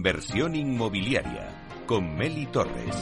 Inversión 0.00 0.54
inmobiliaria 0.54 1.50
con 1.84 2.16
Meli 2.16 2.46
Torres. 2.46 2.96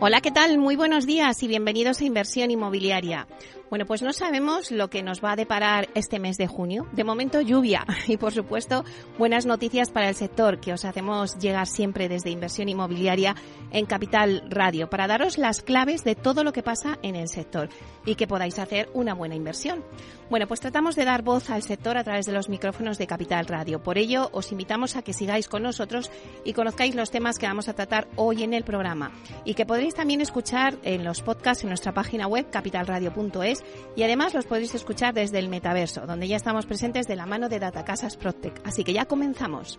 Hola, 0.00 0.20
¿qué 0.20 0.32
tal? 0.32 0.58
Muy 0.58 0.74
buenos 0.74 1.06
días 1.06 1.40
y 1.44 1.46
bienvenidos 1.48 2.00
a 2.00 2.04
Inversión 2.04 2.50
Inmobiliaria. 2.50 3.28
Bueno, 3.68 3.84
pues 3.84 4.00
no 4.00 4.12
sabemos 4.12 4.70
lo 4.70 4.88
que 4.90 5.02
nos 5.02 5.24
va 5.24 5.32
a 5.32 5.36
deparar 5.36 5.88
este 5.94 6.20
mes 6.20 6.36
de 6.36 6.46
junio. 6.46 6.86
De 6.92 7.02
momento 7.02 7.40
lluvia 7.40 7.84
y 8.06 8.16
por 8.16 8.32
supuesto 8.32 8.84
buenas 9.18 9.44
noticias 9.44 9.90
para 9.90 10.08
el 10.08 10.14
sector 10.14 10.60
que 10.60 10.72
os 10.72 10.84
hacemos 10.84 11.36
llegar 11.38 11.66
siempre 11.66 12.08
desde 12.08 12.30
Inversión 12.30 12.68
Inmobiliaria 12.68 13.34
en 13.72 13.86
Capital 13.86 14.44
Radio 14.48 14.88
para 14.88 15.08
daros 15.08 15.36
las 15.36 15.62
claves 15.62 16.04
de 16.04 16.14
todo 16.14 16.44
lo 16.44 16.52
que 16.52 16.62
pasa 16.62 16.98
en 17.02 17.16
el 17.16 17.28
sector 17.28 17.68
y 18.04 18.14
que 18.14 18.28
podáis 18.28 18.60
hacer 18.60 18.88
una 18.94 19.14
buena 19.14 19.34
inversión. 19.34 19.84
Bueno, 20.30 20.46
pues 20.46 20.60
tratamos 20.60 20.94
de 20.94 21.04
dar 21.04 21.22
voz 21.22 21.50
al 21.50 21.62
sector 21.62 21.96
a 21.96 22.04
través 22.04 22.26
de 22.26 22.32
los 22.32 22.48
micrófonos 22.48 22.98
de 22.98 23.06
Capital 23.06 23.46
Radio. 23.46 23.82
Por 23.82 23.98
ello, 23.98 24.28
os 24.32 24.50
invitamos 24.52 24.96
a 24.96 25.02
que 25.02 25.12
sigáis 25.12 25.48
con 25.48 25.62
nosotros 25.62 26.10
y 26.44 26.52
conozcáis 26.52 26.94
los 26.94 27.10
temas 27.10 27.38
que 27.38 27.46
vamos 27.46 27.68
a 27.68 27.74
tratar 27.74 28.08
hoy 28.16 28.42
en 28.42 28.54
el 28.54 28.64
programa 28.64 29.12
y 29.44 29.54
que 29.54 29.66
podréis 29.66 29.94
también 29.94 30.20
escuchar 30.20 30.76
en 30.82 31.04
los 31.04 31.22
podcasts 31.22 31.64
en 31.64 31.70
nuestra 31.70 31.92
página 31.92 32.26
web 32.26 32.48
capitalradio.es 32.50 33.55
y 33.96 34.02
además 34.02 34.34
los 34.34 34.46
podéis 34.46 34.74
escuchar 34.74 35.14
desde 35.14 35.38
el 35.38 35.48
metaverso, 35.48 36.06
donde 36.06 36.28
ya 36.28 36.36
estamos 36.36 36.66
presentes 36.66 37.06
de 37.06 37.16
la 37.16 37.26
mano 37.26 37.48
de 37.48 37.58
Datacasas 37.58 38.16
Protec. 38.16 38.60
Así 38.64 38.84
que 38.84 38.92
ya 38.92 39.06
comenzamos. 39.06 39.78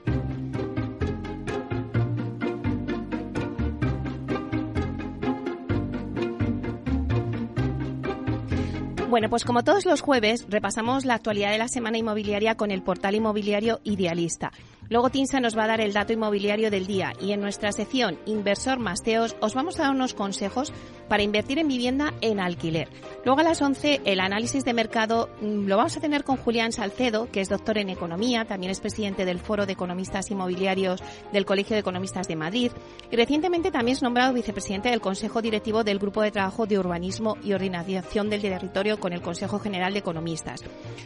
Bueno, 9.10 9.30
pues 9.30 9.46
como 9.46 9.64
todos 9.64 9.86
los 9.86 10.02
jueves, 10.02 10.46
repasamos 10.50 11.06
la 11.06 11.16
actualidad 11.16 11.52
de 11.52 11.58
la 11.58 11.70
semana 11.70 11.98
inmobiliaria 11.98 12.56
con 12.56 12.72
el 12.72 12.84
portal 12.84 13.16
inmobiliario 13.16 13.80
Idealista. 13.84 14.52
Luego 14.90 15.10
Tinsa 15.10 15.40
nos 15.42 15.58
va 15.58 15.66
a 15.66 15.68
dar 15.68 15.82
el 15.82 15.92
dato 15.92 16.14
inmobiliario 16.14 16.72
del 16.72 16.88
día 16.88 17.14
y 17.20 17.34
en 17.34 17.42
nuestra 17.42 17.72
sección 17.72 18.18
Inversor 18.26 18.80
Masteos 18.80 19.36
os 19.42 19.54
vamos 19.54 19.80
a 19.80 19.84
dar 19.84 19.92
unos 19.92 20.14
consejos 20.14 20.72
para 21.10 21.24
invertir 21.24 21.60
en 21.60 21.68
vivienda 21.68 22.14
en 22.22 22.40
alquiler. 22.40 22.90
Luego 23.26 23.42
a 23.42 23.44
las 23.44 23.62
11 23.62 24.02
el 24.06 24.20
análisis 24.20 24.64
de 24.64 24.74
mercado 24.74 25.30
mm, 25.42 25.68
lo 25.68 25.78
vamos 25.78 25.98
a 25.98 26.00
tener 26.00 26.24
con 26.24 26.38
Julián 26.38 26.72
Salcedo, 26.72 27.30
que 27.32 27.42
es 27.42 27.50
doctor 27.50 27.78
en 27.78 27.90
economía, 27.90 28.46
también 28.46 28.72
es 28.72 28.80
presidente 28.80 29.26
del 29.26 29.40
Foro 29.40 29.66
de 29.66 29.74
Economistas 29.74 30.32
Inmobiliarios 30.32 31.04
del 31.34 31.46
Colegio 31.46 31.76
de 31.76 31.82
Economistas 31.82 32.28
de 32.28 32.36
Madrid 32.36 32.72
y 33.12 33.16
recientemente 33.16 33.72
también 33.72 33.98
es 33.98 34.04
nombrado 34.04 34.34
vicepresidente 34.34 34.90
del 34.90 35.02
Consejo 35.02 35.42
Directivo 35.42 35.84
del 35.84 36.00
Grupo 36.00 36.22
de 36.22 36.32
Trabajo 36.32 36.66
de 36.66 36.80
Urbanismo 36.80 37.38
y 37.44 37.54
Ordenación 37.54 38.30
del 38.30 38.42
Territorio 38.42 39.00
con 39.00 39.12
el 39.12 39.22
Consejo 39.22 39.60
General 39.60 39.92
de 39.92 40.00
Economistas. 40.00 40.64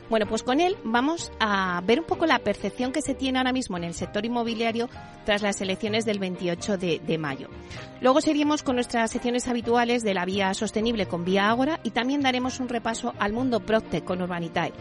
Bueno, 0.10 0.28
pues 0.28 0.44
con 0.44 0.60
él 0.60 0.78
vamos 0.84 1.32
a 1.40 1.82
ver 1.86 2.00
un 2.00 2.06
poco 2.06 2.26
la 2.28 2.40
percepción 2.40 2.92
que 2.92 3.02
se 3.02 3.16
tiene 3.16 3.40
ahora 3.40 3.54
mismo 3.54 3.71
en 3.78 3.84
el 3.84 3.94
sector 3.94 4.26
inmobiliario 4.26 4.90
tras 5.26 5.42
las 5.42 5.62
elecciones 5.62 6.06
del 6.06 6.20
28 6.20 6.78
de, 6.78 7.18
mayo. 7.18 7.50
Luego 8.02 8.22
seguimos 8.22 8.64
con 8.64 8.76
nuestras 8.76 9.12
secciones 9.12 9.48
habituales 9.48 10.04
de 10.04 10.14
la 10.14 10.26
vía 10.26 10.54
sostenible 10.54 11.06
con 11.06 11.26
Vía 11.26 11.50
Ágora 11.50 11.80
y 11.84 11.92
también 11.92 12.22
daremos 12.22 12.60
un 12.60 12.70
repaso 12.70 13.14
al 13.20 13.34
mundo 13.34 13.60
Procte 13.60 14.04
con 14.04 14.22
Urbanitae. 14.22 14.74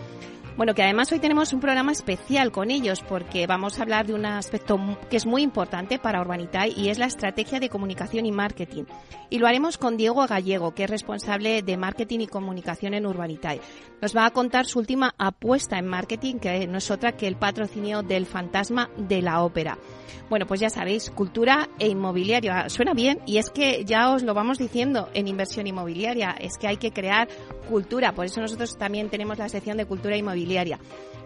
Bueno, 0.57 0.75
que 0.75 0.83
además 0.83 1.11
hoy 1.13 1.21
tenemos 1.21 1.53
un 1.53 1.61
programa 1.61 1.93
especial 1.93 2.53
con 2.53 2.71
ellos 2.71 3.03
porque 3.03 3.47
vamos 3.47 3.79
a 3.79 3.83
hablar 3.83 4.07
de 4.07 4.15
un 4.15 4.27
aspecto 4.27 4.79
que 5.09 5.17
es 5.17 5.25
muy 5.25 5.43
importante 5.43 5.99
para 5.99 6.21
Urbanitae 6.21 6.73
y 6.77 6.89
es 6.89 6.99
la 6.99 7.07
estrategia 7.07 7.61
de 7.61 7.71
comunicación 7.71 8.27
y 8.27 8.33
marketing. 8.33 8.85
Y 9.31 9.39
lo 9.39 9.47
haremos 9.47 9.79
con 9.79 9.97
Diego 9.97 10.27
Gallego, 10.27 10.75
que 10.75 10.85
es 10.85 10.91
responsable 10.91 11.63
de 11.63 11.77
marketing 11.77 12.21
y 12.21 12.27
comunicación 12.27 12.95
en 12.95 13.07
Urbanitae. 13.07 13.61
Nos 14.03 14.15
va 14.15 14.27
a 14.27 14.31
contar 14.33 14.67
su 14.67 14.81
última 14.81 15.15
apuesta 15.17 15.79
en 15.79 15.87
marketing, 15.87 16.37
que 16.37 16.67
no 16.67 16.79
es 16.79 16.91
otra 16.91 17.13
que 17.13 17.27
el 17.27 17.37
patrocinio 17.37 18.03
del 18.03 18.27
fantasma 18.27 18.91
de 18.97 19.23
la 19.23 19.43
ópera. 19.43 19.79
Bueno, 20.29 20.47
pues 20.47 20.61
ya 20.61 20.71
sabéis, 20.71 21.11
cultura 21.11 21.69
e 21.79 21.89
inmobiliario. 21.89 22.53
Suena 22.69 22.95
bien 22.95 23.21
y 23.27 23.39
es 23.39 23.51
que 23.51 23.85
ya 23.85 24.11
os 24.13 24.23
lo 24.23 24.33
vamos 24.35 24.59
diciendo 24.59 25.09
en 25.13 25.27
inversión 25.27 25.67
inmobiliaria, 25.67 26.31
es 26.39 26.57
que 26.57 26.69
hay 26.69 26.77
que 26.77 26.93
crear 26.93 27.29
cultura. 27.69 28.13
Por 28.13 28.27
eso 28.27 28.41
nosotros 28.41 28.77
también 28.79 29.11
tenemos 29.11 29.39
la 29.39 29.49
sección 29.49 29.77
de 29.77 29.87
cultura 29.87 30.17
inmobiliaria. 30.17 30.40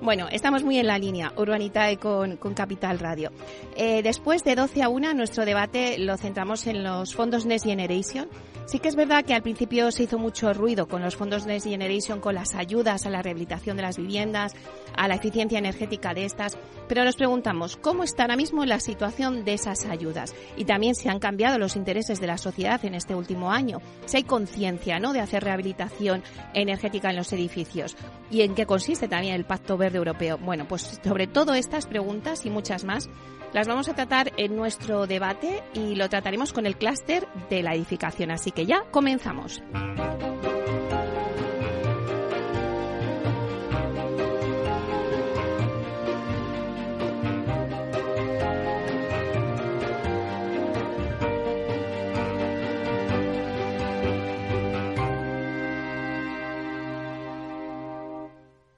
Bueno, 0.00 0.28
estamos 0.30 0.64
muy 0.64 0.78
en 0.78 0.86
la 0.86 0.98
línea, 0.98 1.32
Urbanitae 1.36 1.96
con, 1.96 2.36
con 2.36 2.52
Capital 2.52 2.98
Radio. 2.98 3.30
Eh, 3.76 4.02
después 4.02 4.44
de 4.44 4.54
12 4.54 4.82
a 4.82 4.88
1, 4.88 5.14
nuestro 5.14 5.44
debate 5.44 5.98
lo 5.98 6.16
centramos 6.16 6.66
en 6.66 6.84
los 6.84 7.14
fondos 7.14 7.46
Next 7.46 7.64
Generation. 7.64 8.28
Sí 8.66 8.78
que 8.78 8.88
es 8.88 8.96
verdad 8.96 9.24
que 9.26 9.34
al 9.34 9.42
principio 9.42 9.90
se 9.90 10.04
hizo 10.04 10.18
mucho 10.18 10.54
ruido 10.54 10.88
con 10.88 11.02
los 11.02 11.16
fondos 11.16 11.44
Next 11.44 11.66
Generation, 11.66 12.20
con 12.20 12.34
las 12.34 12.54
ayudas 12.54 13.04
a 13.04 13.10
la 13.10 13.20
rehabilitación 13.20 13.76
de 13.76 13.82
las 13.82 13.98
viviendas, 13.98 14.54
a 14.96 15.06
la 15.06 15.16
eficiencia 15.16 15.58
energética 15.58 16.14
de 16.14 16.24
estas, 16.24 16.56
pero 16.88 17.04
nos 17.04 17.16
preguntamos 17.16 17.76
cómo 17.76 18.04
está 18.04 18.22
ahora 18.22 18.36
mismo 18.36 18.64
la 18.64 18.80
situación 18.80 19.44
de 19.44 19.52
esas 19.52 19.84
ayudas 19.84 20.34
y 20.56 20.64
también 20.64 20.94
si 20.94 21.08
han 21.08 21.18
cambiado 21.18 21.58
los 21.58 21.76
intereses 21.76 22.20
de 22.20 22.26
la 22.26 22.38
sociedad 22.38 22.82
en 22.84 22.94
este 22.94 23.14
último 23.14 23.50
año, 23.52 23.82
si 24.06 24.16
hay 24.16 24.24
conciencia 24.24 24.98
¿no? 24.98 25.12
de 25.12 25.20
hacer 25.20 25.44
rehabilitación 25.44 26.22
energética 26.54 27.10
en 27.10 27.16
los 27.16 27.32
edificios 27.34 27.96
y 28.30 28.42
en 28.42 28.54
qué 28.54 28.64
consiste 28.64 29.08
también 29.08 29.34
el 29.34 29.44
Pacto 29.44 29.76
Verde 29.76 29.98
Europeo. 29.98 30.38
Bueno, 30.38 30.66
pues 30.66 31.00
sobre 31.04 31.26
todo 31.26 31.52
estas 31.52 31.86
preguntas 31.86 32.46
y 32.46 32.50
muchas 32.50 32.84
más 32.84 33.10
las 33.54 33.68
vamos 33.68 33.88
a 33.88 33.94
tratar 33.94 34.32
en 34.36 34.56
nuestro 34.56 35.06
debate 35.06 35.62
y 35.72 35.94
lo 35.94 36.08
trataremos 36.08 36.52
con 36.52 36.66
el 36.66 36.76
clúster 36.76 37.26
de 37.48 37.62
la 37.62 37.74
edificación. 37.74 38.32
Así 38.32 38.50
que 38.50 38.66
ya 38.66 38.82
comenzamos. 38.90 39.62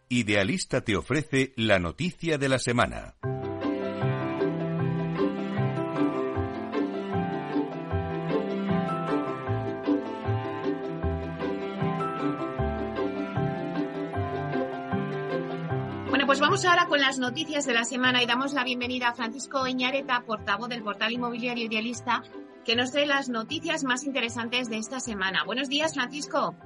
Idealista 0.08 0.82
te 0.82 0.96
ofrece 0.96 1.52
la 1.56 1.78
noticia 1.78 2.38
de 2.38 2.48
la 2.48 2.58
semana. 2.58 3.16
Vamos 16.56 16.70
ahora 16.70 16.86
con 16.86 17.00
las 17.00 17.18
noticias 17.18 17.66
de 17.66 17.74
la 17.74 17.84
semana 17.84 18.22
y 18.22 18.26
damos 18.26 18.54
la 18.54 18.64
bienvenida 18.64 19.08
a 19.08 19.14
Francisco 19.14 19.66
Eñareta, 19.66 20.24
portavoz 20.26 20.70
del 20.70 20.82
portal 20.82 21.12
inmobiliario 21.12 21.66
idealista, 21.66 22.22
que 22.64 22.74
nos 22.74 22.92
trae 22.92 23.04
las 23.04 23.28
noticias 23.28 23.84
más 23.84 24.04
interesantes 24.04 24.70
de 24.70 24.78
esta 24.78 24.98
semana. 24.98 25.44
Buenos 25.44 25.68
días, 25.68 25.92
Francisco. 25.92 26.56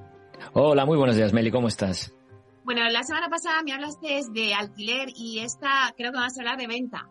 Hola, 0.52 0.86
muy 0.86 0.96
buenos 0.96 1.16
días, 1.16 1.32
Meli, 1.32 1.50
¿cómo 1.50 1.66
estás? 1.66 2.14
Bueno, 2.62 2.88
la 2.88 3.02
semana 3.02 3.28
pasada 3.28 3.64
me 3.64 3.72
hablaste 3.72 4.20
de 4.30 4.54
alquiler 4.54 5.08
y 5.16 5.40
esta 5.40 5.92
creo 5.96 6.12
que 6.12 6.18
vas 6.18 6.38
a 6.38 6.42
hablar 6.42 6.56
de 6.56 6.68
venta. 6.68 7.08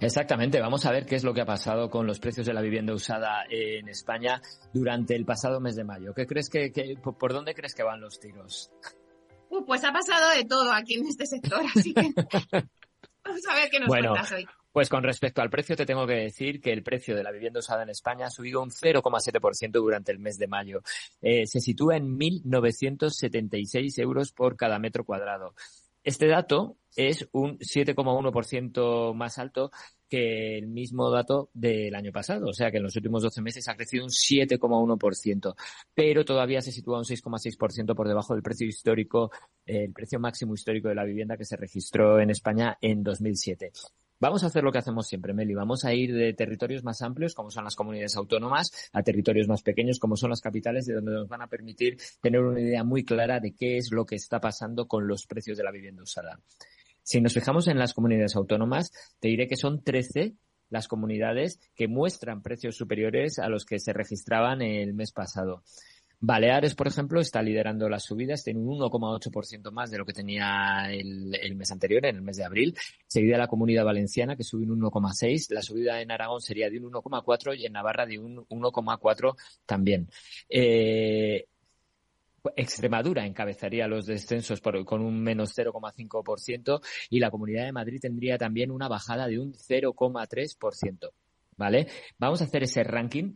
Exactamente, 0.00 0.60
vamos 0.60 0.84
a 0.86 0.90
ver 0.90 1.06
qué 1.06 1.14
es 1.14 1.22
lo 1.22 1.32
que 1.32 1.42
ha 1.42 1.46
pasado 1.46 1.90
con 1.90 2.08
los 2.08 2.18
precios 2.18 2.44
de 2.44 2.52
la 2.52 2.60
vivienda 2.60 2.92
usada 2.92 3.44
en 3.48 3.88
España 3.88 4.42
durante 4.74 5.14
el 5.14 5.24
pasado 5.24 5.60
mes 5.60 5.76
de 5.76 5.84
mayo. 5.84 6.12
¿Qué 6.12 6.26
crees 6.26 6.50
que, 6.50 6.72
por 7.00 7.32
dónde 7.32 7.54
crees 7.54 7.72
que 7.72 7.84
van 7.84 8.00
los 8.00 8.18
tiros? 8.18 8.72
Uh, 9.50 9.64
pues 9.66 9.84
ha 9.84 9.92
pasado 9.92 10.30
de 10.30 10.44
todo 10.44 10.72
aquí 10.72 10.94
en 10.94 11.06
este 11.06 11.26
sector, 11.26 11.60
así 11.74 11.92
que 11.92 12.02
vamos 13.24 13.46
a 13.50 13.54
ver 13.54 13.68
qué 13.70 13.80
nos 13.80 13.88
cuentas 13.88 14.32
hoy. 14.32 14.46
Pues 14.72 14.88
con 14.88 15.02
respecto 15.02 15.42
al 15.42 15.50
precio, 15.50 15.76
te 15.76 15.84
tengo 15.84 16.06
que 16.06 16.14
decir 16.14 16.60
que 16.60 16.72
el 16.72 16.84
precio 16.84 17.16
de 17.16 17.24
la 17.24 17.32
vivienda 17.32 17.58
usada 17.58 17.82
en 17.82 17.88
España 17.88 18.26
ha 18.26 18.30
subido 18.30 18.62
un 18.62 18.70
0,7% 18.70 19.72
durante 19.72 20.12
el 20.12 20.20
mes 20.20 20.38
de 20.38 20.46
mayo. 20.46 20.82
Eh, 21.20 21.44
se 21.48 21.60
sitúa 21.60 21.96
en 21.96 22.16
1.976 22.16 24.00
euros 24.00 24.30
por 24.30 24.56
cada 24.56 24.78
metro 24.78 25.04
cuadrado. 25.04 25.54
Este 26.04 26.28
dato 26.28 26.76
es 26.96 27.28
un 27.32 27.58
7,1% 27.58 29.14
más 29.14 29.38
alto 29.38 29.70
que 30.08 30.58
el 30.58 30.66
mismo 30.66 31.10
dato 31.10 31.50
del 31.54 31.94
año 31.94 32.12
pasado. 32.12 32.48
O 32.48 32.52
sea 32.52 32.70
que 32.70 32.78
en 32.78 32.82
los 32.82 32.96
últimos 32.96 33.22
12 33.22 33.40
meses 33.42 33.68
ha 33.68 33.76
crecido 33.76 34.04
un 34.04 34.10
7,1%, 34.10 35.54
pero 35.94 36.24
todavía 36.24 36.60
se 36.60 36.72
sitúa 36.72 36.98
un 36.98 37.04
6,6% 37.04 37.94
por 37.94 38.08
debajo 38.08 38.34
del 38.34 38.42
precio 38.42 38.66
histórico, 38.66 39.30
el 39.64 39.92
precio 39.92 40.18
máximo 40.18 40.54
histórico 40.54 40.88
de 40.88 40.96
la 40.96 41.04
vivienda 41.04 41.36
que 41.36 41.44
se 41.44 41.56
registró 41.56 42.20
en 42.20 42.30
España 42.30 42.76
en 42.80 43.02
2007. 43.02 43.70
Vamos 44.22 44.44
a 44.44 44.48
hacer 44.48 44.62
lo 44.62 44.70
que 44.70 44.76
hacemos 44.76 45.06
siempre, 45.06 45.32
Meli. 45.32 45.54
Vamos 45.54 45.86
a 45.86 45.94
ir 45.94 46.14
de 46.14 46.34
territorios 46.34 46.84
más 46.84 47.00
amplios, 47.00 47.34
como 47.34 47.50
son 47.50 47.64
las 47.64 47.74
comunidades 47.74 48.16
autónomas, 48.16 48.90
a 48.92 49.02
territorios 49.02 49.48
más 49.48 49.62
pequeños, 49.62 49.98
como 49.98 50.14
son 50.14 50.28
las 50.28 50.42
capitales, 50.42 50.84
de 50.84 50.92
donde 50.92 51.12
nos 51.12 51.26
van 51.26 51.40
a 51.40 51.46
permitir 51.46 51.96
tener 52.20 52.42
una 52.42 52.60
idea 52.60 52.84
muy 52.84 53.02
clara 53.02 53.40
de 53.40 53.54
qué 53.54 53.78
es 53.78 53.90
lo 53.90 54.04
que 54.04 54.16
está 54.16 54.38
pasando 54.38 54.86
con 54.86 55.08
los 55.08 55.26
precios 55.26 55.56
de 55.56 55.64
la 55.64 55.70
vivienda 55.70 56.02
usada. 56.02 56.38
Si 57.10 57.20
nos 57.20 57.34
fijamos 57.34 57.66
en 57.66 57.76
las 57.76 57.92
comunidades 57.92 58.36
autónomas, 58.36 58.92
te 59.18 59.26
diré 59.26 59.48
que 59.48 59.56
son 59.56 59.82
13 59.82 60.34
las 60.68 60.86
comunidades 60.86 61.58
que 61.74 61.88
muestran 61.88 62.40
precios 62.40 62.76
superiores 62.76 63.40
a 63.40 63.48
los 63.48 63.64
que 63.64 63.80
se 63.80 63.92
registraban 63.92 64.62
el 64.62 64.94
mes 64.94 65.10
pasado. 65.10 65.64
Baleares, 66.20 66.76
por 66.76 66.86
ejemplo, 66.86 67.20
está 67.20 67.42
liderando 67.42 67.88
las 67.88 68.04
subidas, 68.04 68.44
tiene 68.44 68.60
un 68.60 68.78
1,8% 68.78 69.72
más 69.72 69.90
de 69.90 69.98
lo 69.98 70.06
que 70.06 70.12
tenía 70.12 70.84
el, 70.92 71.56
mes 71.56 71.72
anterior, 71.72 72.06
en 72.06 72.14
el 72.14 72.22
mes 72.22 72.36
de 72.36 72.44
abril. 72.44 72.76
Seguida 73.08 73.36
la 73.38 73.48
comunidad 73.48 73.84
valenciana, 73.84 74.36
que 74.36 74.44
sube 74.44 74.70
un 74.70 74.80
1,6%. 74.80 75.46
La 75.50 75.62
subida 75.62 76.00
en 76.00 76.12
Aragón 76.12 76.40
sería 76.40 76.70
de 76.70 76.78
un 76.78 76.92
1,4% 76.92 77.58
y 77.58 77.66
en 77.66 77.72
Navarra 77.72 78.06
de 78.06 78.20
un 78.20 78.46
1,4% 78.46 79.34
también. 79.66 80.08
Eh, 80.48 81.44
Extremadura 82.56 83.26
encabezaría 83.26 83.86
los 83.86 84.06
descensos 84.06 84.60
con 84.60 85.02
un 85.02 85.22
menos 85.22 85.56
0,5% 85.56 86.80
y 87.10 87.20
la 87.20 87.30
Comunidad 87.30 87.64
de 87.64 87.72
Madrid 87.72 88.00
tendría 88.00 88.38
también 88.38 88.70
una 88.70 88.88
bajada 88.88 89.26
de 89.26 89.38
un 89.38 89.52
0,3%. 89.52 91.10
¿Vale? 91.56 91.88
Vamos 92.18 92.40
a 92.40 92.44
hacer 92.44 92.62
ese 92.62 92.82
ranking 92.84 93.34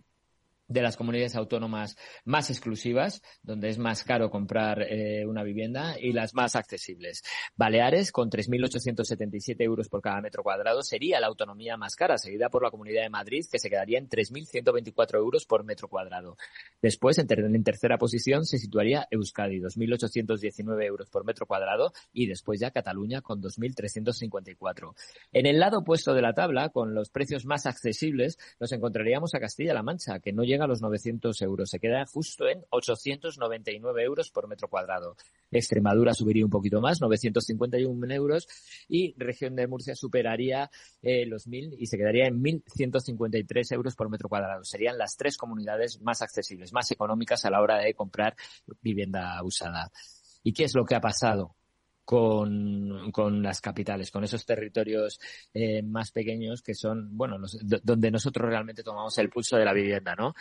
de 0.68 0.82
las 0.82 0.96
comunidades 0.96 1.36
autónomas 1.36 1.96
más 2.24 2.50
exclusivas, 2.50 3.22
donde 3.42 3.68
es 3.68 3.78
más 3.78 4.04
caro 4.04 4.30
comprar 4.30 4.82
eh, 4.82 5.26
una 5.26 5.42
vivienda, 5.42 5.96
y 6.00 6.12
las 6.12 6.34
más 6.34 6.56
accesibles. 6.56 7.22
Baleares, 7.56 8.12
con 8.12 8.30
3.877 8.30 9.56
euros 9.60 9.88
por 9.88 10.00
cada 10.00 10.20
metro 10.20 10.42
cuadrado, 10.42 10.82
sería 10.82 11.20
la 11.20 11.26
autonomía 11.26 11.76
más 11.76 11.96
cara, 11.96 12.18
seguida 12.18 12.48
por 12.48 12.62
la 12.62 12.70
Comunidad 12.70 13.02
de 13.02 13.10
Madrid, 13.10 13.44
que 13.50 13.58
se 13.58 13.70
quedaría 13.70 13.98
en 13.98 14.08
3.124 14.08 15.16
euros 15.16 15.46
por 15.46 15.64
metro 15.64 15.88
cuadrado. 15.88 16.36
Después, 16.80 17.18
en, 17.18 17.26
tercera 17.64 17.98
posición, 17.98 18.44
se 18.44 18.58
situaría 18.58 19.06
Euskadi, 19.10 19.60
2.819 19.60 20.84
euros 20.84 21.10
por 21.10 21.24
metro 21.24 21.46
cuadrado, 21.46 21.92
y 22.12 22.26
después 22.26 22.60
ya 22.60 22.70
Cataluña, 22.70 23.20
con 23.20 23.42
2.354. 23.42 24.94
En 25.32 25.46
el 25.46 25.58
lado 25.58 25.78
opuesto 25.78 26.14
de 26.14 26.22
la 26.22 26.34
tabla, 26.34 26.70
con 26.70 26.94
los 26.94 27.10
precios 27.10 27.44
más 27.44 27.66
accesibles, 27.66 28.38
nos 28.60 28.72
encontraríamos 28.72 29.34
a 29.34 29.40
Castilla-La 29.40 29.82
Mancha, 29.82 30.20
que 30.20 30.32
no 30.32 30.42
llega 30.44 30.53
a 30.62 30.66
los 30.66 30.80
900 30.82 31.40
euros, 31.42 31.70
se 31.70 31.78
queda 31.78 32.04
justo 32.06 32.48
en 32.48 32.64
899 32.70 34.02
euros 34.02 34.30
por 34.30 34.48
metro 34.48 34.68
cuadrado. 34.68 35.16
Extremadura 35.50 36.14
subiría 36.14 36.44
un 36.44 36.50
poquito 36.50 36.80
más, 36.80 37.00
951 37.00 38.14
euros, 38.14 38.46
y 38.88 39.14
región 39.16 39.56
de 39.56 39.66
Murcia 39.66 39.94
superaría 39.94 40.70
eh, 41.02 41.26
los 41.26 41.48
1.000 41.48 41.76
y 41.78 41.86
se 41.86 41.96
quedaría 41.96 42.26
en 42.26 42.42
1.153 42.42 43.72
euros 43.72 43.94
por 43.94 44.10
metro 44.10 44.28
cuadrado. 44.28 44.64
Serían 44.64 44.98
las 44.98 45.16
tres 45.16 45.36
comunidades 45.36 46.00
más 46.00 46.22
accesibles, 46.22 46.72
más 46.72 46.90
económicas 46.90 47.44
a 47.44 47.50
la 47.50 47.60
hora 47.60 47.78
de 47.78 47.94
comprar 47.94 48.36
vivienda 48.80 49.42
usada. 49.42 49.90
¿Y 50.42 50.52
qué 50.52 50.64
es 50.64 50.74
lo 50.74 50.84
que 50.84 50.94
ha 50.94 51.00
pasado? 51.00 51.56
Con, 52.04 53.10
con, 53.12 53.42
las 53.42 53.62
capitales, 53.62 54.10
con 54.10 54.24
esos 54.24 54.44
territorios 54.44 55.18
eh, 55.54 55.82
más 55.82 56.10
pequeños 56.10 56.60
que 56.60 56.74
son, 56.74 57.16
bueno, 57.16 57.38
los, 57.38 57.58
donde 57.82 58.10
nosotros 58.10 58.46
realmente 58.46 58.82
tomamos 58.82 59.16
el 59.16 59.30
pulso 59.30 59.56
de 59.56 59.64
la 59.64 59.72
vivienda, 59.72 60.14
¿no? 60.14 60.34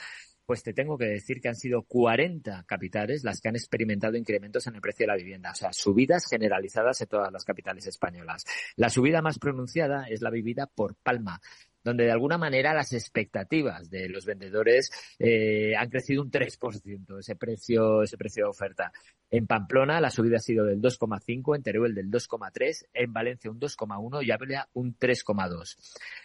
Pues 0.46 0.62
te 0.62 0.74
tengo 0.74 0.98
que 0.98 1.06
decir 1.06 1.40
que 1.40 1.48
han 1.48 1.56
sido 1.56 1.84
40 1.84 2.66
capitales 2.68 3.24
las 3.24 3.40
que 3.40 3.48
han 3.48 3.56
experimentado 3.56 4.18
incrementos 4.18 4.68
en 4.68 4.76
el 4.76 4.82
precio 4.82 5.06
de 5.06 5.14
la 5.14 5.16
vivienda, 5.16 5.52
o 5.52 5.56
sea, 5.56 5.72
subidas 5.72 6.26
generalizadas 6.30 7.00
en 7.00 7.08
todas 7.08 7.32
las 7.32 7.46
capitales 7.46 7.88
españolas. 7.88 8.44
La 8.76 8.90
subida 8.90 9.22
más 9.22 9.40
pronunciada 9.40 10.06
es 10.10 10.22
la 10.22 10.32
vivida 10.32 10.68
por 10.68 10.96
Palma, 10.96 11.40
donde 11.84 12.06
de 12.06 12.12
alguna 12.12 12.38
manera 12.38 12.74
las 12.74 12.94
expectativas 12.94 13.90
de 13.90 14.10
los 14.10 14.26
vendedores 14.26 14.90
eh, 15.20 15.76
han 15.76 15.90
crecido 15.90 16.22
un 16.22 16.32
3%, 16.32 17.20
ese 17.20 17.36
precio, 17.36 18.04
ese 18.04 18.18
precio 18.18 18.46
de 18.46 18.50
oferta. 18.50 18.92
En 19.30 19.48
Pamplona 19.48 20.00
la 20.00 20.10
subida 20.10 20.38
ha 20.38 20.40
sido 20.40 20.66
del 20.66 20.82
2,5, 20.82 21.56
en 21.56 21.64
Teruel 21.64 21.96
del 21.96 22.10
2,3, 22.10 22.86
en 22.94 23.14
Valencia 23.14 23.52
un 23.52 23.60
2,1 23.60 24.26
y 24.26 24.32
Ávila 24.32 24.70
un 24.74 24.98
3,2. 24.98 25.76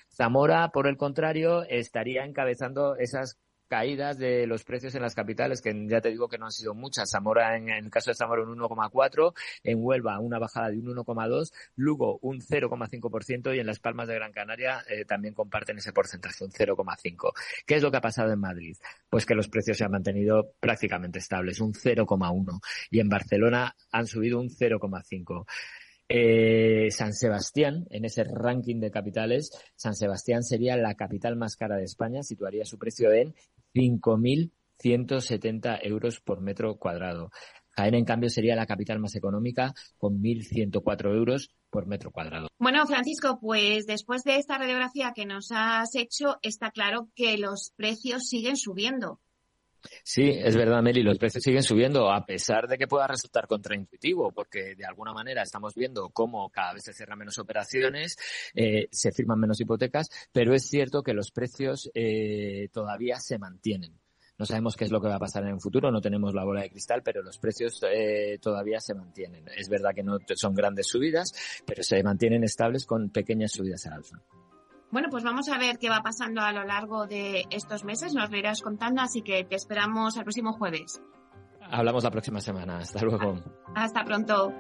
Zamora, 0.08 0.69
por 0.70 0.88
el 0.88 0.96
contrario, 0.96 1.64
estaría 1.64 2.25
encabezando 2.25 2.96
esas 2.96 3.38
caídas 3.68 4.18
de 4.18 4.46
los 4.46 4.64
precios 4.64 4.94
en 4.94 5.02
las 5.02 5.14
capitales, 5.14 5.60
que 5.60 5.74
ya 5.88 6.00
te 6.00 6.10
digo 6.10 6.28
que 6.28 6.38
no 6.38 6.46
han 6.46 6.52
sido 6.52 6.74
muchas. 6.74 7.10
Zamora, 7.10 7.56
en, 7.56 7.68
el 7.68 7.90
caso 7.90 8.10
de 8.10 8.14
Zamora, 8.14 8.42
un 8.42 8.58
1,4, 8.58 9.34
en 9.62 9.78
Huelva 9.80 10.18
una 10.18 10.38
bajada 10.38 10.70
de 10.70 10.78
un 10.78 10.86
1,2, 10.86 11.52
Lugo 11.76 12.18
un 12.22 12.40
0,5% 12.40 13.54
y 13.54 13.60
en 13.60 13.66
Las 13.66 13.78
Palmas 13.78 14.08
de 14.08 14.14
Gran 14.14 14.32
Canaria 14.32 14.82
eh, 14.88 15.04
también 15.04 15.34
comparten 15.34 15.78
ese 15.78 15.92
porcentaje, 15.92 16.44
un 16.44 16.50
0,5. 16.50 17.32
¿Qué 17.66 17.76
es 17.76 17.82
lo 17.82 17.90
que 17.90 17.98
ha 17.98 18.02
pasado 18.02 18.32
en 18.32 18.40
Madrid? 18.40 18.76
Pues 19.08 19.26
que 19.26 19.34
los 19.34 19.48
precios 19.48 19.76
se 19.76 19.84
han 19.84 19.92
mantenido 19.92 20.52
prácticamente 20.60 21.18
estables, 21.18 21.60
un 21.60 21.72
0,1 21.72 22.60
y 22.90 23.00
en 23.00 23.08
Barcelona 23.08 23.76
han 23.92 24.06
subido 24.06 24.40
un 24.40 24.48
0,5. 24.48 25.46
Eh, 26.10 26.88
San 26.90 27.12
Sebastián, 27.12 27.87
en 27.90 28.06
ese 28.06 28.25
ranking 28.25 28.80
de 28.80 28.90
capitales, 28.90 29.50
San 29.76 29.94
Sebastián 29.94 30.42
sería 30.42 30.75
la 30.78 30.94
capital 30.94 31.37
más 31.37 31.54
cara 31.54 31.76
de 31.76 31.84
España, 31.84 32.22
situaría 32.22 32.64
su 32.64 32.78
precio 32.78 33.12
en 33.12 33.34
5.170 33.75 35.80
euros 35.82 36.20
por 36.20 36.40
metro 36.40 36.78
cuadrado. 36.78 37.30
Jaén, 37.78 37.94
en 37.94 38.04
cambio, 38.04 38.28
sería 38.28 38.56
la 38.56 38.66
capital 38.66 38.98
más 38.98 39.14
económica 39.14 39.72
con 39.98 40.20
1.104 40.20 41.14
euros 41.14 41.52
por 41.70 41.87
metro 41.87 42.10
cuadrado. 42.10 42.48
Bueno, 42.58 42.84
Francisco, 42.87 43.38
pues 43.40 43.87
después 43.87 44.25
de 44.25 44.37
esta 44.37 44.58
radiografía 44.58 45.12
que 45.14 45.26
nos 45.26 45.52
has 45.52 45.94
hecho, 45.94 46.38
está 46.42 46.72
claro 46.72 47.08
que 47.14 47.38
los 47.38 47.72
precios 47.76 48.26
siguen 48.26 48.56
subiendo. 48.56 49.20
Sí, 50.02 50.28
es 50.28 50.56
verdad, 50.56 50.82
Meli, 50.82 51.02
los 51.02 51.18
precios 51.18 51.42
siguen 51.42 51.62
subiendo 51.62 52.11
a 52.11 52.25
pesar 52.25 52.66
de 52.66 52.78
que 52.78 52.87
pueda 52.87 53.06
resultar 53.06 53.47
contraintuitivo, 53.47 54.32
porque 54.32 54.75
de 54.75 54.85
alguna 54.85 55.12
manera 55.12 55.42
estamos 55.42 55.75
viendo 55.75 56.11
cómo 56.11 56.49
cada 56.50 56.75
vez 56.75 56.85
se 56.85 56.92
cierran 56.92 57.18
menos 57.18 57.38
operaciones, 57.38 58.16
eh, 58.54 58.88
se 58.90 59.12
firman 59.12 59.38
menos 59.38 59.61
hipotecas, 59.61 60.08
pero 60.32 60.54
es 60.54 60.68
cierto 60.68 61.02
que 61.02 61.14
los 61.14 61.30
precios 61.30 61.90
eh, 61.94 62.68
todavía 62.73 63.16
se 63.20 63.38
mantienen. 63.38 63.99
No 64.38 64.47
sabemos 64.47 64.76
qué 64.76 64.85
es 64.85 64.92
lo 64.92 65.00
que 65.00 65.08
va 65.08 65.16
a 65.16 65.20
pasar 65.20 65.42
en 65.42 65.50
el 65.50 65.61
futuro, 65.61 65.90
no 65.90 66.00
tenemos 66.00 66.32
la 66.32 66.44
bola 66.44 66.62
de 66.62 66.70
cristal, 66.70 67.02
pero 67.02 67.23
los 67.23 67.38
precios 67.38 67.80
eh, 67.92 68.38
todavía 68.40 68.78
se 68.78 68.94
mantienen. 68.94 69.44
Es 69.56 69.68
verdad 69.68 69.90
que 69.94 70.04
no 70.04 70.18
son 70.37 70.54
grandes 70.54 70.87
subidas, 70.87 71.32
pero 71.66 71.82
se 71.82 72.00
mantienen 72.04 72.44
estables 72.44 72.87
con 72.87 73.11
pequeñas 73.11 73.50
subidas 73.50 73.85
al 73.87 73.94
alza. 73.94 74.23
Bueno, 74.90 75.09
pues 75.11 75.23
vamos 75.23 75.49
a 75.49 75.59
ver 75.59 75.78
qué 75.78 75.90
va 75.90 76.02
pasando 76.02 76.40
a 76.40 76.52
lo 76.52 76.64
largo 76.64 77.07
de 77.07 77.45
estos 77.50 77.85
meses, 77.85 78.14
nos 78.14 78.30
lo 78.30 78.37
irás 78.38 78.62
contando, 78.62 79.02
así 79.02 79.23
que 79.23 79.45
te 79.45 79.54
esperamos 79.54 80.16
el 80.16 80.23
próximo 80.23 80.52
jueves. 80.54 81.02
Hablamos 81.71 82.04
la 82.04 82.11
próxima 82.11 82.40
semana. 82.40 82.78
Hasta 82.78 83.02
luego. 83.02 83.42
Hasta 83.75 84.04
pronto. 84.04 84.54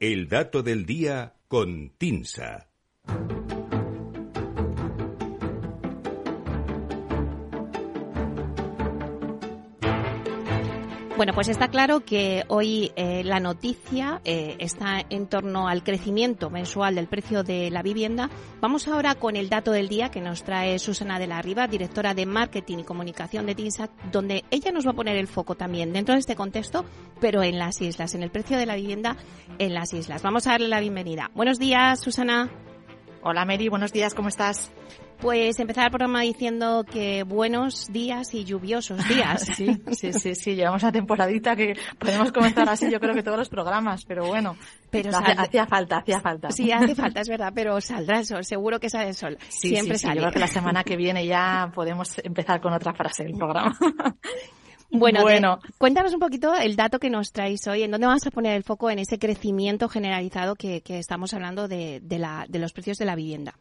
El 0.00 0.28
dato 0.28 0.62
del 0.62 0.84
día 0.84 1.34
con 1.48 1.94
Tinsa. 1.96 2.68
Bueno, 11.24 11.36
pues 11.36 11.48
está 11.48 11.68
claro 11.68 12.00
que 12.00 12.44
hoy 12.48 12.92
eh, 12.96 13.24
la 13.24 13.40
noticia 13.40 14.20
eh, 14.26 14.56
está 14.58 15.02
en 15.08 15.26
torno 15.26 15.68
al 15.68 15.82
crecimiento 15.82 16.50
mensual 16.50 16.96
del 16.96 17.06
precio 17.06 17.42
de 17.42 17.70
la 17.70 17.80
vivienda. 17.80 18.28
Vamos 18.60 18.88
ahora 18.88 19.14
con 19.14 19.34
el 19.34 19.48
dato 19.48 19.72
del 19.72 19.88
día 19.88 20.10
que 20.10 20.20
nos 20.20 20.44
trae 20.44 20.78
Susana 20.78 21.18
de 21.18 21.26
la 21.26 21.40
Riva, 21.40 21.66
directora 21.66 22.12
de 22.12 22.26
Marketing 22.26 22.80
y 22.80 22.84
Comunicación 22.84 23.46
de 23.46 23.54
TINSAC, 23.54 23.90
donde 24.12 24.44
ella 24.50 24.70
nos 24.70 24.86
va 24.86 24.90
a 24.90 24.94
poner 24.96 25.16
el 25.16 25.26
foco 25.26 25.54
también 25.54 25.94
dentro 25.94 26.12
de 26.12 26.20
este 26.20 26.36
contexto, 26.36 26.84
pero 27.22 27.42
en 27.42 27.58
las 27.58 27.80
islas, 27.80 28.14
en 28.14 28.22
el 28.22 28.30
precio 28.30 28.58
de 28.58 28.66
la 28.66 28.76
vivienda 28.76 29.16
en 29.58 29.72
las 29.72 29.94
islas. 29.94 30.22
Vamos 30.22 30.46
a 30.46 30.50
darle 30.50 30.68
la 30.68 30.80
bienvenida. 30.80 31.30
Buenos 31.34 31.58
días, 31.58 32.00
Susana. 32.00 32.50
Hola 33.22 33.46
Mary, 33.46 33.70
buenos 33.70 33.94
días, 33.94 34.12
¿cómo 34.12 34.28
estás? 34.28 34.70
Pues 35.24 35.58
empezar 35.58 35.86
el 35.86 35.90
programa 35.90 36.20
diciendo 36.20 36.84
que 36.84 37.22
buenos 37.22 37.90
días 37.90 38.34
y 38.34 38.44
lluviosos 38.44 38.98
días. 39.08 39.40
Sí, 39.56 39.80
sí, 39.92 40.12
sí, 40.12 40.34
sí, 40.34 40.54
llevamos 40.54 40.82
una 40.82 40.92
temporadita 40.92 41.56
que 41.56 41.72
podemos 41.98 42.30
comenzar 42.30 42.68
así, 42.68 42.90
yo 42.90 43.00
creo 43.00 43.14
que 43.14 43.22
todos 43.22 43.38
los 43.38 43.48
programas, 43.48 44.04
pero 44.04 44.26
bueno, 44.26 44.54
pero 44.90 45.10
hacía 45.38 45.66
falta, 45.66 45.96
hacía 45.96 46.20
falta. 46.20 46.50
Sí, 46.50 46.70
hace 46.70 46.94
falta, 46.94 47.22
es 47.22 47.28
verdad, 47.30 47.52
pero 47.54 47.80
saldrá 47.80 48.18
el 48.18 48.26
sol, 48.26 48.44
seguro 48.44 48.78
que 48.78 48.90
sale 48.90 49.08
el 49.08 49.14
sol. 49.14 49.38
Siempre 49.48 49.96
sí, 49.96 50.06
Yo 50.08 50.12
creo 50.12 50.30
que 50.30 50.40
la 50.40 50.46
semana 50.46 50.84
que 50.84 50.94
viene 50.94 51.24
ya 51.26 51.72
podemos 51.74 52.18
empezar 52.22 52.60
con 52.60 52.74
otra 52.74 52.92
frase 52.92 53.24
del 53.24 53.32
programa. 53.32 53.74
Bueno, 54.96 55.22
bueno. 55.22 55.58
cuéntanos 55.76 56.14
un 56.14 56.20
poquito 56.20 56.54
el 56.54 56.76
dato 56.76 57.00
que 57.00 57.10
nos 57.10 57.32
traéis 57.32 57.66
hoy, 57.66 57.82
en 57.82 57.90
dónde 57.90 58.06
vamos 58.06 58.24
a 58.28 58.30
poner 58.30 58.54
el 58.54 58.62
foco 58.62 58.90
en 58.90 59.00
ese 59.00 59.18
crecimiento 59.18 59.88
generalizado 59.88 60.54
que, 60.54 60.82
que 60.82 61.00
estamos 61.00 61.34
hablando 61.34 61.66
de, 61.66 61.98
de, 62.00 62.18
la, 62.20 62.46
de 62.48 62.60
los 62.60 62.72
precios 62.72 62.98
de 62.98 63.04
la 63.04 63.16
vivienda. 63.16 63.54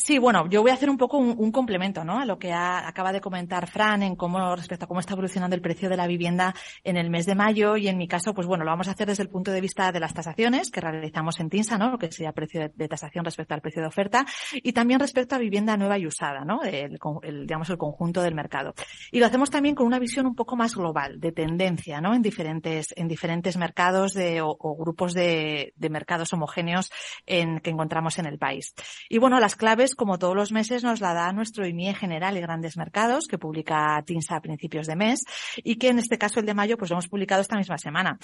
Sí, 0.00 0.18
bueno, 0.18 0.48
yo 0.48 0.62
voy 0.62 0.70
a 0.70 0.74
hacer 0.74 0.90
un 0.90 0.96
poco 0.96 1.18
un, 1.18 1.50
complemento, 1.50 2.04
¿no? 2.04 2.20
A 2.20 2.24
lo 2.24 2.38
que 2.38 2.52
acaba 2.52 3.12
de 3.12 3.20
comentar 3.20 3.68
Fran 3.68 4.04
en 4.04 4.14
cómo 4.14 4.54
respecto 4.54 4.84
a 4.84 4.88
cómo 4.88 5.00
está 5.00 5.14
evolucionando 5.14 5.56
el 5.56 5.60
precio 5.60 5.88
de 5.88 5.96
la 5.96 6.06
vivienda 6.06 6.54
en 6.84 6.96
el 6.96 7.10
mes 7.10 7.26
de 7.26 7.34
mayo 7.34 7.76
y 7.76 7.88
en 7.88 7.98
mi 7.98 8.06
caso, 8.06 8.32
pues 8.32 8.46
bueno, 8.46 8.62
lo 8.62 8.70
vamos 8.70 8.86
a 8.86 8.92
hacer 8.92 9.08
desde 9.08 9.24
el 9.24 9.28
punto 9.28 9.50
de 9.50 9.60
vista 9.60 9.90
de 9.90 9.98
las 9.98 10.14
tasaciones 10.14 10.70
que 10.70 10.80
realizamos 10.80 11.40
en 11.40 11.50
TINSA, 11.50 11.78
¿no? 11.78 11.90
Lo 11.90 11.98
que 11.98 12.12
sería 12.12 12.28
el 12.28 12.34
precio 12.34 12.70
de, 12.72 12.88
tasación 12.88 13.24
respecto 13.24 13.54
al 13.54 13.60
precio 13.60 13.82
de 13.82 13.88
oferta 13.88 14.24
y 14.52 14.72
también 14.72 15.00
respecto 15.00 15.34
a 15.34 15.38
vivienda 15.38 15.76
nueva 15.76 15.98
y 15.98 16.06
usada, 16.06 16.44
¿no? 16.44 16.62
El, 16.62 16.96
digamos 17.40 17.68
el 17.68 17.76
conjunto 17.76 18.22
del 18.22 18.36
mercado. 18.36 18.74
Y 19.10 19.18
lo 19.18 19.26
hacemos 19.26 19.50
también 19.50 19.74
con 19.74 19.84
una 19.84 19.98
visión 19.98 20.26
un 20.26 20.36
poco 20.36 20.54
más 20.54 20.76
global 20.76 21.18
de 21.18 21.32
tendencia, 21.32 22.00
¿no? 22.00 22.14
En 22.14 22.22
diferentes 22.22 22.94
en 22.96 23.08
diferentes 23.08 23.56
mercados 23.56 24.14
de, 24.14 24.42
o, 24.42 24.76
grupos 24.76 25.12
de, 25.12 25.72
de 25.74 25.90
mercados 25.90 26.32
homogéneos 26.32 26.92
en 27.26 27.58
que 27.58 27.70
encontramos 27.70 28.20
en 28.20 28.26
el 28.26 28.38
país. 28.38 28.74
Y 29.08 29.18
bueno, 29.18 29.40
las 29.40 29.56
claves 29.56 29.87
como 29.94 30.18
todos 30.18 30.34
los 30.34 30.52
meses, 30.52 30.82
nos 30.82 31.00
la 31.00 31.14
da 31.14 31.32
nuestro 31.32 31.66
IMIE 31.66 31.94
General 31.94 32.36
y 32.36 32.40
Grandes 32.40 32.76
Mercados, 32.76 33.26
que 33.26 33.38
publica 33.38 34.02
TINSA 34.04 34.36
a 34.36 34.40
principios 34.40 34.86
de 34.86 34.96
mes, 34.96 35.24
y 35.58 35.76
que 35.76 35.88
en 35.88 35.98
este 35.98 36.18
caso 36.18 36.40
el 36.40 36.46
de 36.46 36.54
mayo, 36.54 36.76
pues 36.76 36.90
lo 36.90 36.94
hemos 36.94 37.08
publicado 37.08 37.40
esta 37.40 37.56
misma 37.56 37.78
semana. 37.78 38.18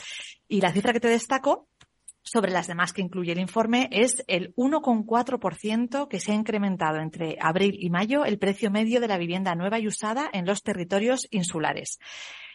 Y 0.49 0.61
la 0.61 0.73
cifra 0.73 0.93
que 0.93 1.01
te 1.01 1.09
destaco 1.09 1.69
sobre 2.25 2.51
las 2.51 2.67
demás 2.67 2.93
que 2.93 3.03
incluye 3.03 3.33
el 3.33 3.39
informe 3.39 3.89
es 3.93 4.25
el 4.27 4.55
1,4% 4.57 6.09
que 6.09 6.21
se 6.21 6.33
ha 6.33 6.35
incrementado 6.35 6.99
entre 6.99 7.37
abril 7.41 7.77
y 7.79 7.91
mayo 7.91 8.25
el 8.25 8.39
precio 8.39 8.71
medio 8.71 9.01
de 9.01 9.09
la 9.09 9.19
vivienda 9.19 9.55
nueva 9.55 9.79
y 9.79 9.87
usada 9.87 10.31
en 10.33 10.47
los 10.47 10.63
territorios 10.63 11.29
insulares. 11.31 11.99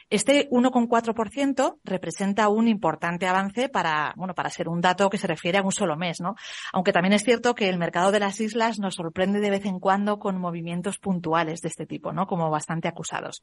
Este 0.09 0.49
1,4% 0.49 1.79
representa 1.83 2.49
un 2.49 2.67
importante 2.67 3.27
avance 3.27 3.69
para, 3.69 4.13
bueno, 4.15 4.33
para 4.33 4.49
ser 4.49 4.67
un 4.67 4.81
dato 4.81 5.09
que 5.09 5.17
se 5.17 5.27
refiere 5.27 5.59
a 5.59 5.61
un 5.61 5.71
solo 5.71 5.95
mes, 5.97 6.19
¿no? 6.19 6.35
Aunque 6.73 6.91
también 6.91 7.13
es 7.13 7.23
cierto 7.23 7.53
que 7.53 7.69
el 7.69 7.77
mercado 7.77 8.11
de 8.11 8.19
las 8.19 8.39
islas 8.41 8.79
nos 8.79 8.95
sorprende 8.95 9.39
de 9.39 9.49
vez 9.49 9.65
en 9.65 9.79
cuando 9.79 10.17
con 10.17 10.39
movimientos 10.39 10.97
puntuales 10.97 11.61
de 11.61 11.69
este 11.69 11.85
tipo, 11.85 12.11
¿no? 12.11 12.25
Como 12.25 12.49
bastante 12.49 12.87
acusados. 12.87 13.41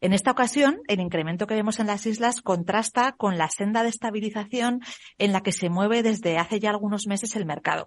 En 0.00 0.12
esta 0.12 0.32
ocasión, 0.32 0.80
el 0.88 1.00
incremento 1.00 1.46
que 1.46 1.54
vemos 1.54 1.78
en 1.78 1.86
las 1.86 2.04
islas 2.06 2.42
contrasta 2.42 3.12
con 3.12 3.38
la 3.38 3.48
senda 3.48 3.82
de 3.82 3.88
estabilización 3.88 4.80
en 5.18 5.32
la 5.32 5.42
que 5.42 5.52
se 5.52 5.70
mueve 5.70 6.02
desde 6.02 6.38
hace 6.38 6.58
ya 6.58 6.70
algunos 6.70 7.06
meses 7.06 7.36
el 7.36 7.46
mercado. 7.46 7.86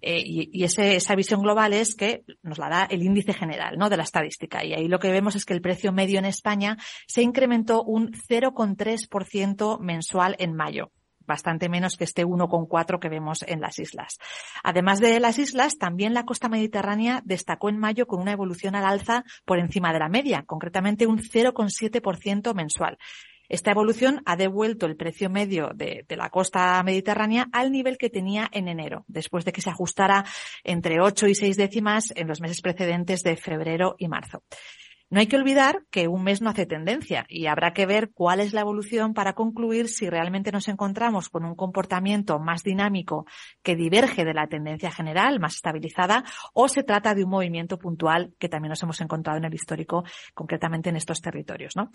Eh, 0.00 0.22
y, 0.24 0.62
esa 0.62 1.14
visión 1.16 1.42
global 1.42 1.72
es 1.72 1.94
que 1.96 2.24
nos 2.42 2.58
la 2.58 2.68
da 2.68 2.84
el 2.84 3.02
índice 3.02 3.32
general, 3.32 3.76
¿no? 3.76 3.90
De 3.90 3.96
la 3.96 4.04
estadística. 4.04 4.64
Y 4.64 4.72
ahí 4.72 4.86
lo 4.86 4.98
que 4.98 5.10
vemos 5.10 5.34
es 5.34 5.44
que 5.44 5.54
el 5.54 5.60
precio 5.60 5.92
medio 5.92 6.18
en 6.18 6.24
España 6.24 6.76
se 7.06 7.22
incrementó 7.22 7.71
un 7.80 8.12
0,3% 8.12 9.78
mensual 9.80 10.36
en 10.38 10.54
mayo 10.54 10.90
bastante 11.26 11.68
menos 11.68 11.96
que 11.96 12.04
este 12.04 12.24
1,4 12.24 12.98
que 12.98 13.08
vemos 13.08 13.44
en 13.46 13.60
las 13.60 13.78
islas. 13.78 14.18
Además 14.62 15.00
de 15.00 15.20
las 15.20 15.38
islas, 15.38 15.78
también 15.78 16.14
la 16.14 16.24
costa 16.24 16.48
mediterránea 16.48 17.22
destacó 17.24 17.68
en 17.68 17.78
mayo 17.78 18.06
con 18.06 18.20
una 18.20 18.32
evolución 18.32 18.74
al 18.74 18.84
alza 18.84 19.24
por 19.44 19.58
encima 19.58 19.92
de 19.92 19.98
la 20.00 20.08
media, 20.08 20.44
concretamente 20.46 21.06
un 21.06 21.18
0,7% 21.18 22.54
mensual. 22.54 22.98
Esta 23.48 23.72
evolución 23.72 24.22
ha 24.24 24.36
devuelto 24.36 24.86
el 24.86 24.96
precio 24.96 25.28
medio 25.28 25.72
de, 25.74 26.06
de, 26.08 26.16
la 26.16 26.30
costa 26.30 26.82
mediterránea 26.82 27.48
al 27.52 27.70
nivel 27.70 27.98
que 27.98 28.08
tenía 28.08 28.48
en 28.50 28.66
enero, 28.68 29.04
después 29.08 29.44
de 29.44 29.52
que 29.52 29.60
se 29.60 29.68
ajustara 29.68 30.24
entre 30.64 31.00
8 31.00 31.26
y 31.26 31.34
6 31.34 31.56
décimas 31.56 32.12
en 32.16 32.28
los 32.28 32.40
meses 32.40 32.62
precedentes 32.62 33.22
de 33.22 33.36
febrero 33.36 33.94
y 33.98 34.08
marzo. 34.08 34.42
No 35.12 35.20
hay 35.20 35.26
que 35.26 35.36
olvidar 35.36 35.84
que 35.90 36.08
un 36.08 36.24
mes 36.24 36.40
no 36.40 36.48
hace 36.48 36.64
tendencia 36.64 37.26
y 37.28 37.46
habrá 37.46 37.74
que 37.74 37.84
ver 37.84 38.12
cuál 38.14 38.40
es 38.40 38.54
la 38.54 38.62
evolución 38.62 39.12
para 39.12 39.34
concluir 39.34 39.90
si 39.90 40.08
realmente 40.08 40.50
nos 40.52 40.68
encontramos 40.68 41.28
con 41.28 41.44
un 41.44 41.54
comportamiento 41.54 42.38
más 42.38 42.62
dinámico 42.62 43.26
que 43.62 43.76
diverge 43.76 44.24
de 44.24 44.32
la 44.32 44.46
tendencia 44.46 44.90
general, 44.90 45.38
más 45.38 45.56
estabilizada, 45.56 46.24
o 46.54 46.66
se 46.66 46.82
trata 46.82 47.14
de 47.14 47.24
un 47.24 47.28
movimiento 47.28 47.78
puntual 47.78 48.32
que 48.38 48.48
también 48.48 48.70
nos 48.70 48.82
hemos 48.84 49.02
encontrado 49.02 49.36
en 49.36 49.44
el 49.44 49.52
histórico, 49.52 50.02
concretamente 50.32 50.88
en 50.88 50.96
estos 50.96 51.20
territorios. 51.20 51.76
¿no? 51.76 51.90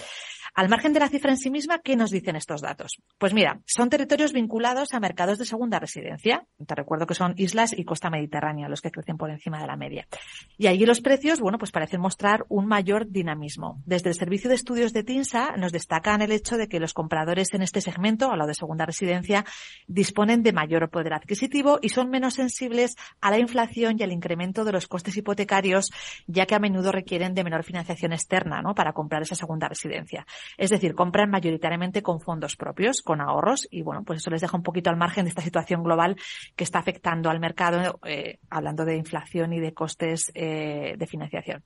Al 0.53 0.69
margen 0.69 0.93
de 0.93 0.99
la 0.99 1.09
cifra 1.09 1.31
en 1.31 1.37
sí 1.37 1.49
misma, 1.49 1.79
¿qué 1.79 1.95
nos 1.95 2.11
dicen 2.11 2.35
estos 2.35 2.61
datos? 2.61 3.01
Pues 3.17 3.33
mira, 3.33 3.61
son 3.65 3.89
territorios 3.89 4.31
vinculados 4.31 4.93
a 4.93 4.99
mercados 4.99 5.39
de 5.39 5.45
segunda 5.45 5.79
residencia. 5.79 6.45
Te 6.67 6.75
recuerdo 6.75 7.07
que 7.07 7.15
son 7.15 7.33
islas 7.37 7.73
y 7.75 7.83
costa 7.83 8.11
mediterránea 8.11 8.69
los 8.69 8.81
que 8.81 8.91
crecen 8.91 9.17
por 9.17 9.31
encima 9.31 9.59
de 9.59 9.65
la 9.65 9.75
media. 9.75 10.07
Y 10.55 10.67
allí 10.67 10.85
los 10.85 11.01
precios, 11.01 11.39
bueno, 11.39 11.57
pues 11.57 11.71
parecen 11.71 11.99
mostrar 11.99 12.45
un 12.47 12.67
mayor 12.67 13.06
dinamismo. 13.09 13.81
Desde 13.85 14.09
el 14.09 14.15
Servicio 14.15 14.49
de 14.49 14.55
Estudios 14.55 14.93
de 14.93 15.03
TINSA 15.03 15.57
nos 15.57 15.71
destacan 15.71 16.21
el 16.21 16.31
hecho 16.31 16.57
de 16.57 16.67
que 16.67 16.79
los 16.79 16.93
compradores 16.93 17.53
en 17.53 17.61
este 17.61 17.81
segmento, 17.81 18.31
a 18.31 18.37
lo 18.37 18.47
de 18.47 18.53
segunda 18.53 18.85
residencia, 18.85 19.45
disponen 19.87 20.43
de 20.43 20.53
mayor 20.53 20.89
poder 20.89 21.13
adquisitivo 21.13 21.79
y 21.81 21.89
son 21.89 22.09
menos 22.09 22.35
sensibles 22.35 22.95
a 23.21 23.31
la 23.31 23.39
inflación 23.39 23.97
y 23.99 24.03
al 24.03 24.11
incremento 24.11 24.63
de 24.65 24.71
los 24.71 24.87
costes 24.87 25.17
hipotecarios, 25.17 25.91
ya 26.27 26.45
que 26.45 26.55
a 26.55 26.59
menudo 26.59 26.91
requieren 26.91 27.33
de 27.33 27.43
menor 27.43 27.63
financiación 27.63 28.13
externa 28.13 28.61
¿no? 28.61 28.75
para 28.75 28.93
comprar 28.93 29.21
esa 29.21 29.35
segunda 29.35 29.67
residencia. 29.67 30.25
Es 30.57 30.69
decir, 30.69 30.95
compran 30.95 31.29
mayoritariamente 31.29 32.01
con 32.01 32.19
fondos 32.19 32.55
propios, 32.55 33.01
con 33.01 33.21
ahorros, 33.21 33.67
y 33.71 33.81
bueno, 33.81 34.03
pues 34.03 34.19
eso 34.19 34.29
les 34.29 34.41
deja 34.41 34.57
un 34.57 34.63
poquito 34.63 34.89
al 34.89 34.97
margen 34.97 35.25
de 35.25 35.29
esta 35.29 35.41
situación 35.41 35.83
global 35.83 36.15
que 36.55 36.63
está 36.63 36.79
afectando 36.79 37.29
al 37.29 37.39
mercado, 37.39 37.99
eh, 38.05 38.39
hablando 38.49 38.85
de 38.85 38.95
inflación 38.97 39.53
y 39.53 39.59
de 39.59 39.73
costes 39.73 40.31
eh, 40.33 40.95
de 40.97 41.07
financiación. 41.07 41.63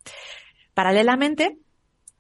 Paralelamente, 0.74 1.58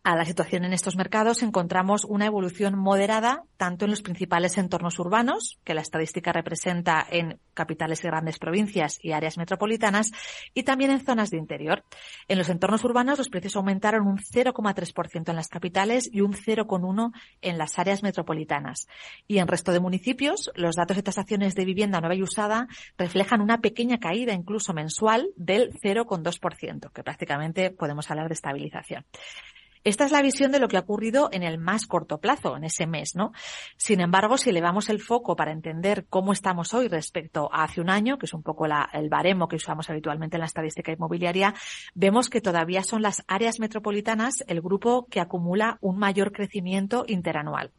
a 0.03 0.15
la 0.15 0.25
situación 0.25 0.65
en 0.65 0.74
estos 0.74 0.96
mercados 0.96 1.43
encontramos 1.43 2.05
una 2.05 2.25
evolución 2.25 2.77
moderada 2.77 3.43
tanto 3.58 3.86
en 3.86 3.91
los 3.91 4.01
principales 4.01 4.58
entornos 4.58 4.98
urbanos, 4.98 5.60
que 5.63 5.75
la 5.75 5.81
estadística 5.81 6.34
representa 6.34 7.05
en 7.08 7.39
capitales 7.53 8.03
y 8.03 8.08
grandes 8.08 8.39
provincias 8.39 8.98
y 9.03 9.12
áreas 9.12 9.38
metropolitanas, 9.38 10.12
y 10.55 10.63
también 10.63 10.89
en 10.89 11.05
zonas 11.05 11.29
de 11.29 11.38
interior. 11.38 11.84
En 12.27 12.39
los 12.39 12.50
entornos 12.50 12.84
urbanos 12.84 13.20
los 13.20 13.29
precios 13.29 13.55
aumentaron 13.55 14.08
un 14.08 14.17
0,3% 14.17 15.29
en 15.29 15.36
las 15.36 15.50
capitales 15.50 16.10
y 16.12 16.22
un 16.22 16.34
0,1% 16.34 17.12
en 17.41 17.58
las 17.60 17.77
áreas 17.77 18.01
metropolitanas. 18.01 18.88
Y 19.27 19.38
en 19.38 19.48
resto 19.48 19.72
de 19.72 19.79
municipios, 19.79 20.50
los 20.55 20.75
datos 20.75 20.98
de 20.98 21.03
tasaciones 21.03 21.53
de 21.53 21.65
vivienda 21.65 22.00
nueva 22.00 22.15
y 22.15 22.24
usada 22.24 22.67
reflejan 22.98 23.41
una 23.41 23.60
pequeña 23.60 24.00
caída 24.00 24.34
incluso 24.34 24.74
mensual 24.74 25.29
del 25.36 25.72
0,2%, 25.74 26.91
que 26.91 27.03
prácticamente 27.03 27.70
podemos 27.70 28.10
hablar 28.10 28.27
de 28.29 28.34
estabilización. 28.34 29.05
Esta 29.83 30.05
es 30.05 30.11
la 30.11 30.21
visión 30.21 30.51
de 30.51 30.59
lo 30.59 30.67
que 30.67 30.77
ha 30.77 30.81
ocurrido 30.81 31.29
en 31.31 31.41
el 31.41 31.57
más 31.57 31.88
corto 31.88 32.19
plazo, 32.19 32.55
en 32.55 32.63
ese 32.63 32.85
mes, 32.85 33.15
¿no? 33.15 33.31
Sin 33.77 34.00
embargo, 34.00 34.38
si 34.38 34.51
elevamos 34.51 34.89
el 34.89 35.01
foco 35.01 35.35
para 35.35 35.51
entender 35.51 36.05
cómo 36.07 36.33
estamos 36.33 36.73
hoy 36.73 36.88
respecto 36.88 37.50
a 37.51 37.63
hace 37.63 37.81
un 37.81 37.89
año, 37.89 38.17
que 38.17 38.27
es 38.27 38.33
un 38.33 38.43
poco 38.43 38.65
el 38.65 39.09
baremo 39.09 39.47
que 39.47 39.55
usamos 39.55 39.89
habitualmente 39.89 40.38
en 40.38 40.41
la 40.41 40.45
estadística 40.45 40.91
inmobiliaria, 40.91 41.55
vemos 41.95 42.29
que 42.29 42.41
todavía 42.41 42.83
son 42.83 43.01
las 43.01 43.23
áreas 43.27 43.59
metropolitanas 43.59 44.43
el 44.47 44.61
grupo 44.61 45.07
que 45.09 45.19
acumula 45.19 45.77
un 45.81 45.97
mayor 45.97 46.31
crecimiento 46.31 47.05
interanual. 47.07 47.71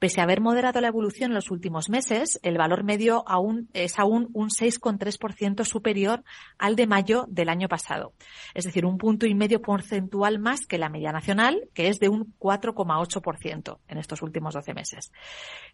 Pese 0.00 0.22
a 0.22 0.24
haber 0.24 0.40
moderado 0.40 0.80
la 0.80 0.88
evolución 0.88 1.30
en 1.30 1.34
los 1.34 1.50
últimos 1.50 1.90
meses, 1.90 2.40
el 2.42 2.56
valor 2.56 2.84
medio 2.84 3.22
aún 3.28 3.68
es 3.74 3.98
aún 3.98 4.30
un 4.32 4.48
6,3% 4.48 5.62
superior 5.66 6.24
al 6.56 6.74
de 6.74 6.86
mayo 6.86 7.26
del 7.28 7.50
año 7.50 7.68
pasado. 7.68 8.14
Es 8.54 8.64
decir, 8.64 8.86
un 8.86 8.96
punto 8.96 9.26
y 9.26 9.34
medio 9.34 9.60
porcentual 9.60 10.38
más 10.38 10.64
que 10.64 10.78
la 10.78 10.88
media 10.88 11.12
nacional, 11.12 11.68
que 11.74 11.88
es 11.88 12.00
de 12.00 12.08
un 12.08 12.34
4,8% 12.38 13.78
en 13.88 13.98
estos 13.98 14.22
últimos 14.22 14.54
12 14.54 14.72
meses. 14.72 15.12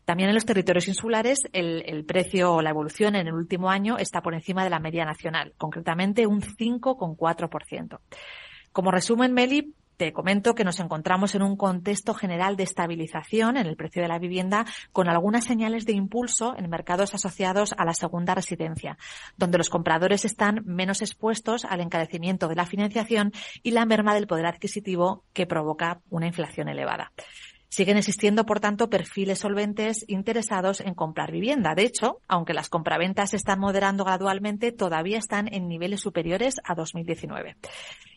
También 0.04 0.28
en 0.28 0.34
los 0.34 0.44
territorios 0.44 0.88
insulares, 0.88 1.38
el, 1.52 1.84
el 1.86 2.04
precio 2.04 2.52
o 2.52 2.62
la 2.62 2.70
evolución 2.70 3.14
en 3.14 3.28
el 3.28 3.34
último 3.34 3.70
año 3.70 3.96
está 3.96 4.22
por 4.22 4.34
encima 4.34 4.64
de 4.64 4.70
la 4.70 4.80
media 4.80 5.04
nacional, 5.04 5.54
concretamente 5.56 6.26
un 6.26 6.42
5,4%. 6.42 8.00
Como 8.72 8.90
resumen, 8.90 9.32
Meli, 9.32 9.72
Te 9.96 10.12
comento 10.12 10.54
que 10.54 10.64
nos 10.64 10.78
encontramos 10.78 11.34
en 11.34 11.42
un 11.42 11.56
contexto 11.56 12.12
general 12.12 12.56
de 12.56 12.64
estabilización 12.64 13.56
en 13.56 13.66
el 13.66 13.76
precio 13.76 14.02
de 14.02 14.08
la 14.08 14.18
vivienda 14.18 14.66
con 14.92 15.08
algunas 15.08 15.44
señales 15.44 15.86
de 15.86 15.92
impulso 15.92 16.54
en 16.58 16.68
mercados 16.68 17.14
asociados 17.14 17.74
a 17.78 17.86
la 17.86 17.94
segunda 17.94 18.34
residencia, 18.34 18.98
donde 19.38 19.56
los 19.56 19.70
compradores 19.70 20.26
están 20.26 20.62
menos 20.66 21.00
expuestos 21.00 21.64
al 21.64 21.80
encarecimiento 21.80 22.46
de 22.46 22.56
la 22.56 22.66
financiación 22.66 23.32
y 23.62 23.70
la 23.70 23.86
merma 23.86 24.14
del 24.14 24.26
poder 24.26 24.44
adquisitivo 24.44 25.24
que 25.32 25.46
provoca 25.46 26.02
una 26.10 26.26
inflación 26.26 26.68
elevada. 26.68 27.12
Siguen 27.76 27.98
existiendo, 27.98 28.46
por 28.46 28.58
tanto, 28.58 28.88
perfiles 28.88 29.40
solventes 29.40 30.06
interesados 30.08 30.80
en 30.80 30.94
comprar 30.94 31.30
vivienda. 31.30 31.74
De 31.74 31.82
hecho, 31.82 32.22
aunque 32.26 32.54
las 32.54 32.70
compraventas 32.70 33.28
se 33.32 33.36
están 33.36 33.60
moderando 33.60 34.02
gradualmente, 34.02 34.72
todavía 34.72 35.18
están 35.18 35.52
en 35.52 35.68
niveles 35.68 36.00
superiores 36.00 36.54
a 36.64 36.74
2019. 36.74 37.58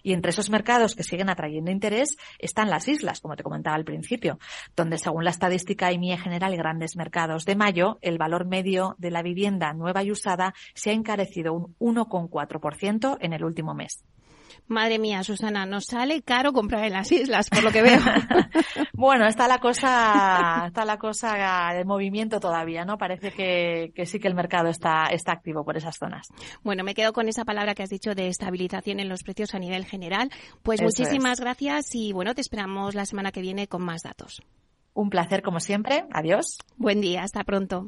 Y 0.01 0.13
entre 0.13 0.29
esos 0.29 0.49
mercados 0.49 0.95
que 0.95 1.03
siguen 1.03 1.29
atrayendo 1.29 1.71
interés 1.71 2.15
están 2.37 2.69
las 2.69 2.87
islas, 2.87 3.19
como 3.19 3.35
te 3.35 3.43
comentaba 3.43 3.75
al 3.75 3.83
principio, 3.83 4.39
donde 4.77 4.97
según 4.97 5.25
la 5.25 5.31
estadística 5.31 5.91
IMIE 5.91 6.17
General 6.17 6.53
y 6.53 6.57
Grandes 6.57 6.95
Mercados 6.95 7.43
de 7.43 7.57
mayo, 7.57 7.97
el 8.01 8.17
valor 8.17 8.45
medio 8.45 8.95
de 8.97 9.11
la 9.11 9.23
vivienda 9.23 9.73
nueva 9.73 10.03
y 10.03 10.11
usada 10.11 10.53
se 10.73 10.91
ha 10.91 10.93
encarecido 10.93 11.51
un 11.51 11.75
1,4% 11.97 13.17
en 13.19 13.33
el 13.33 13.43
último 13.43 13.73
mes. 13.73 14.05
Madre 14.69 14.99
mía, 14.99 15.23
Susana, 15.23 15.65
nos 15.65 15.85
sale 15.85 16.21
caro 16.21 16.53
comprar 16.53 16.85
en 16.85 16.93
las 16.93 17.11
islas, 17.11 17.49
por 17.49 17.63
lo 17.63 17.71
que 17.71 17.81
veo. 17.81 17.99
bueno, 18.93 19.25
está 19.25 19.47
la 19.47 19.57
cosa, 19.57 20.65
está 20.67 20.85
la 20.85 20.99
cosa 20.99 21.73
de 21.73 21.83
movimiento 21.85 22.39
todavía, 22.39 22.85
¿no? 22.85 22.99
Parece 22.99 23.31
que, 23.31 24.05
sí 24.05 24.19
que 24.19 24.27
el 24.27 24.35
mercado 24.35 24.69
está, 24.69 25.07
está 25.07 25.31
activo 25.31 25.65
por 25.65 25.75
esas 25.75 25.97
zonas. 25.97 26.27
Bueno, 26.61 26.83
me 26.83 26.93
quedo 26.93 27.13
con 27.13 27.27
esa 27.27 27.45
palabra 27.45 27.73
que 27.73 27.81
has 27.81 27.89
dicho 27.89 28.13
de 28.13 28.27
estabilización 28.27 28.99
en 28.99 29.09
los 29.09 29.23
precios 29.23 29.55
a 29.55 29.59
nivel 29.59 29.85
general. 29.85 30.29
Pues 30.61 30.83
muchísimas 30.83 31.39
gracias 31.39 31.95
y 31.95 32.13
bueno, 32.13 32.35
te 32.35 32.41
esperamos 32.41 32.93
la 32.93 33.07
semana 33.07 33.31
que 33.31 33.41
viene 33.41 33.67
con 33.67 33.83
más 33.83 34.03
datos. 34.03 34.43
Un 34.93 35.09
placer 35.09 35.41
como 35.41 35.59
siempre. 35.59 36.05
Adiós. 36.11 36.59
Buen 36.77 37.01
día, 37.01 37.23
hasta 37.23 37.43
pronto. 37.43 37.87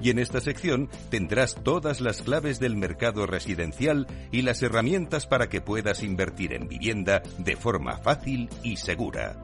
y 0.00 0.10
en 0.10 0.18
esta 0.18 0.40
sección 0.40 0.88
tendrás 1.10 1.56
todas 1.62 2.00
las 2.00 2.22
claves 2.22 2.60
del 2.60 2.76
mercado 2.76 3.26
residencial 3.26 4.06
y 4.30 4.42
las 4.42 4.62
herramientas 4.62 5.26
para 5.26 5.48
que 5.48 5.60
puedas 5.60 6.02
invertir 6.02 6.52
en 6.52 6.68
vivienda 6.68 7.22
de 7.38 7.56
forma 7.56 7.98
fácil 7.98 8.48
y 8.62 8.76
segura. 8.76 9.36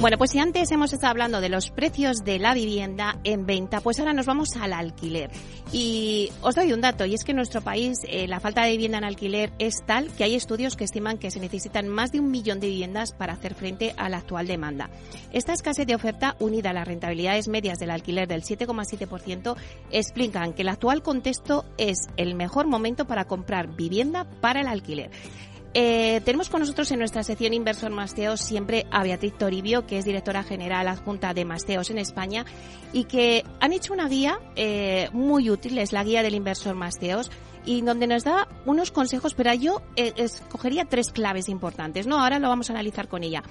Bueno, 0.00 0.16
pues 0.16 0.30
si 0.30 0.38
antes 0.38 0.70
hemos 0.70 0.92
estado 0.92 1.10
hablando 1.10 1.40
de 1.40 1.48
los 1.48 1.70
precios 1.70 2.18
de 2.24 2.38
la 2.38 2.54
vivienda 2.54 3.18
en 3.24 3.46
venta, 3.46 3.80
pues 3.80 3.98
ahora 3.98 4.12
nos 4.12 4.26
vamos 4.26 4.54
al 4.54 4.72
alquiler. 4.72 5.28
Y 5.72 6.30
os 6.40 6.54
doy 6.54 6.72
un 6.72 6.80
dato, 6.80 7.04
y 7.04 7.14
es 7.14 7.24
que 7.24 7.32
en 7.32 7.36
nuestro 7.36 7.62
país 7.62 7.98
eh, 8.06 8.28
la 8.28 8.38
falta 8.38 8.62
de 8.62 8.70
vivienda 8.70 8.98
en 8.98 9.04
alquiler 9.04 9.52
es 9.58 9.84
tal 9.84 10.06
que 10.12 10.22
hay 10.22 10.36
estudios 10.36 10.76
que 10.76 10.84
estiman 10.84 11.18
que 11.18 11.32
se 11.32 11.40
necesitan 11.40 11.88
más 11.88 12.12
de 12.12 12.20
un 12.20 12.30
millón 12.30 12.60
de 12.60 12.68
viviendas 12.68 13.12
para 13.12 13.32
hacer 13.32 13.56
frente 13.56 13.92
a 13.96 14.08
la 14.08 14.18
actual 14.18 14.46
demanda. 14.46 14.88
Esta 15.32 15.52
escasez 15.52 15.84
de 15.84 15.96
oferta, 15.96 16.36
unida 16.38 16.70
a 16.70 16.74
las 16.74 16.86
rentabilidades 16.86 17.48
medias 17.48 17.80
del 17.80 17.90
alquiler 17.90 18.28
del 18.28 18.44
7,7%, 18.44 19.56
explican 19.90 20.52
que 20.52 20.62
el 20.62 20.68
actual 20.68 21.02
contexto 21.02 21.64
es 21.76 22.06
el 22.16 22.36
mejor 22.36 22.68
momento 22.68 23.08
para 23.08 23.24
comprar 23.24 23.74
vivienda 23.74 24.30
para 24.40 24.60
el 24.60 24.68
alquiler. 24.68 25.10
Eh, 25.74 26.20
tenemos 26.24 26.48
con 26.48 26.60
nosotros 26.60 26.90
en 26.90 26.98
nuestra 26.98 27.22
sección 27.22 27.52
Inversor 27.52 27.90
Masteos 27.90 28.40
siempre 28.40 28.86
a 28.90 29.02
Beatriz 29.02 29.36
Toribio, 29.36 29.86
que 29.86 29.98
es 29.98 30.04
directora 30.04 30.42
general 30.42 30.88
adjunta 30.88 31.34
de 31.34 31.44
Masteos 31.44 31.90
en 31.90 31.98
España, 31.98 32.46
y 32.92 33.04
que 33.04 33.44
han 33.60 33.72
hecho 33.72 33.92
una 33.92 34.08
guía 34.08 34.40
eh, 34.56 35.08
muy 35.12 35.50
útil, 35.50 35.78
es 35.78 35.92
la 35.92 36.04
guía 36.04 36.22
del 36.22 36.34
Inversor 36.34 36.74
Masteos, 36.74 37.30
y 37.68 37.82
donde 37.82 38.06
nos 38.06 38.24
da 38.24 38.48
unos 38.64 38.90
consejos, 38.90 39.34
pero 39.34 39.52
yo 39.52 39.82
eh, 39.94 40.14
escogería 40.16 40.86
tres 40.86 41.12
claves 41.12 41.50
importantes, 41.50 42.06
¿no? 42.06 42.18
Ahora 42.18 42.38
lo 42.38 42.48
vamos 42.48 42.70
a 42.70 42.72
analizar 42.72 43.08
con 43.08 43.22
ella. 43.22 43.42